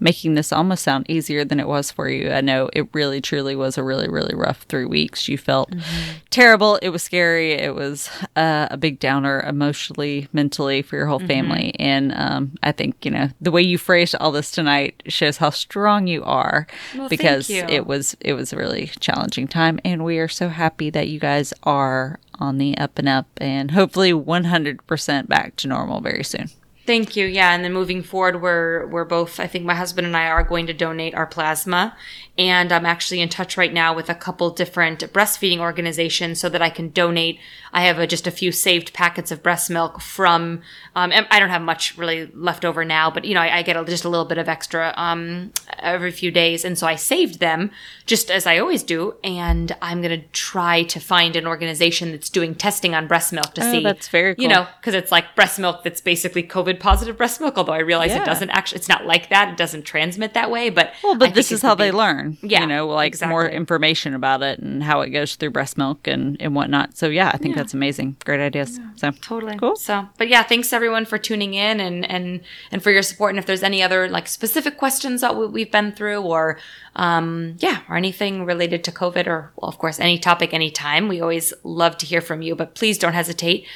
[0.00, 2.30] making this almost sound easier than it was for you.
[2.30, 5.28] I know it really, truly was a really, really rough three weeks.
[5.28, 6.18] You felt mm-hmm.
[6.30, 6.76] terrible.
[6.82, 7.52] It was scary.
[7.52, 11.28] It was uh, a big downer emotionally, mentally for your whole mm-hmm.
[11.28, 11.76] family.
[11.78, 15.50] And um, I think you know the way you phrased all this tonight shows how
[15.50, 16.66] strong you are
[16.96, 17.64] well, because you.
[17.68, 21.20] it was it was a really challenging time, and we are so happy that you
[21.20, 26.50] guys are on the up and up and hopefully 100% back to normal very soon.
[26.86, 27.24] Thank you.
[27.26, 29.40] Yeah, and then moving forward, we're we're both.
[29.40, 31.96] I think my husband and I are going to donate our plasma,
[32.36, 36.60] and I'm actually in touch right now with a couple different breastfeeding organizations so that
[36.60, 37.38] I can donate.
[37.72, 40.62] I have a, just a few saved packets of breast milk from.
[40.96, 43.76] Um, I don't have much really left over now, but you know I, I get
[43.76, 47.38] a, just a little bit of extra um, every few days, and so I saved
[47.38, 47.70] them
[48.06, 49.14] just as I always do.
[49.22, 53.54] And I'm going to try to find an organization that's doing testing on breast milk
[53.54, 53.82] to oh, see.
[53.82, 54.42] That's very cool.
[54.42, 57.56] You know, because it's like breast milk that's basically COVID positive breast milk.
[57.58, 58.22] Although I realize yeah.
[58.22, 58.78] it doesn't actually.
[58.78, 59.50] It's not like that.
[59.50, 60.70] It doesn't transmit that way.
[60.70, 62.23] But well, but this is how they learn.
[62.42, 63.30] Yeah, you know, like exactly.
[63.30, 66.96] more information about it and how it goes through breast milk and and whatnot.
[66.96, 67.62] So yeah, I think yeah.
[67.62, 68.16] that's amazing.
[68.24, 68.78] Great ideas.
[68.78, 68.90] Yeah.
[68.96, 69.76] So totally cool.
[69.76, 73.30] So, but yeah, thanks everyone for tuning in and and and for your support.
[73.30, 76.58] And if there's any other like specific questions that we've been through or
[76.96, 81.08] um, yeah, or anything related to COVID or, well, of course, any topic, anytime.
[81.08, 83.66] We always love to hear from you, but please don't hesitate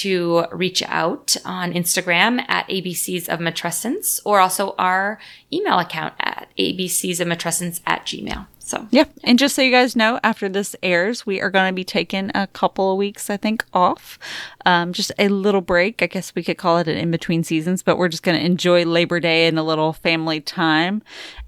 [0.00, 5.18] to reach out on Instagram at ABCs of Matrescence or also our
[5.52, 8.46] email account at ABCs of Matrescence at Gmail.
[8.66, 9.04] So, yeah.
[9.22, 12.32] And just so you guys know, after this airs, we are going to be taking
[12.34, 14.18] a couple of weeks, I think, off.
[14.64, 16.02] Um, just a little break.
[16.02, 18.44] I guess we could call it an in between seasons, but we're just going to
[18.44, 21.02] enjoy Labor Day and a little family time.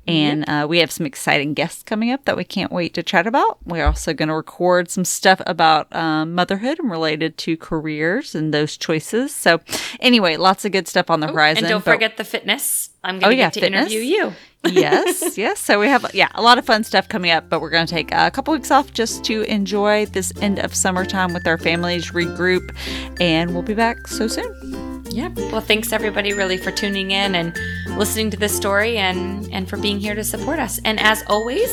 [0.06, 3.26] And uh, we have some exciting guests coming up that we can't wait to chat
[3.26, 3.58] about.
[3.66, 8.54] We're also going to record some stuff about um, motherhood and related to careers and
[8.54, 9.34] those choices.
[9.34, 9.60] So,
[9.98, 11.64] anyway, lots of good stuff on the horizon.
[11.64, 12.88] And don't forget the fitness.
[13.05, 13.92] I'm going oh, to yeah, get to fitness.
[13.92, 14.32] interview you.
[14.72, 15.61] yes, yes.
[15.61, 17.94] So we have yeah a lot of fun stuff coming up, but we're going to
[17.94, 22.11] take a couple weeks off just to enjoy this end of summertime with our families,
[22.11, 22.76] regroup,
[23.20, 25.05] and we'll be back so soon.
[25.11, 25.36] Yep.
[25.53, 27.57] Well, thanks everybody really for tuning in, and
[27.96, 30.80] listening to this story and, and for being here to support us.
[30.84, 31.70] And as always,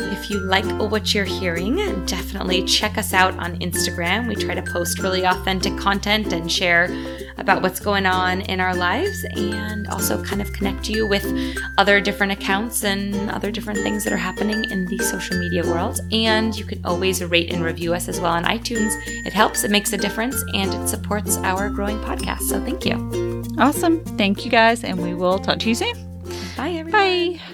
[0.00, 1.76] if you like what you're hearing,
[2.06, 4.28] definitely check us out on Instagram.
[4.28, 6.88] We try to post really authentic content and share
[7.38, 11.24] about what's going on in our lives and also kind of connect you with
[11.78, 16.00] other different accounts and other different things that are happening in the social media world.
[16.12, 18.94] And you can always rate and review us as well on iTunes.
[19.26, 22.42] It helps, it makes a difference, and it supports our growing podcast.
[22.42, 23.44] So thank you.
[23.58, 24.04] Awesome.
[24.16, 25.94] Thank you guys, and we will talk to you soon.
[26.56, 27.38] Bye, everybody.
[27.38, 27.53] Bye.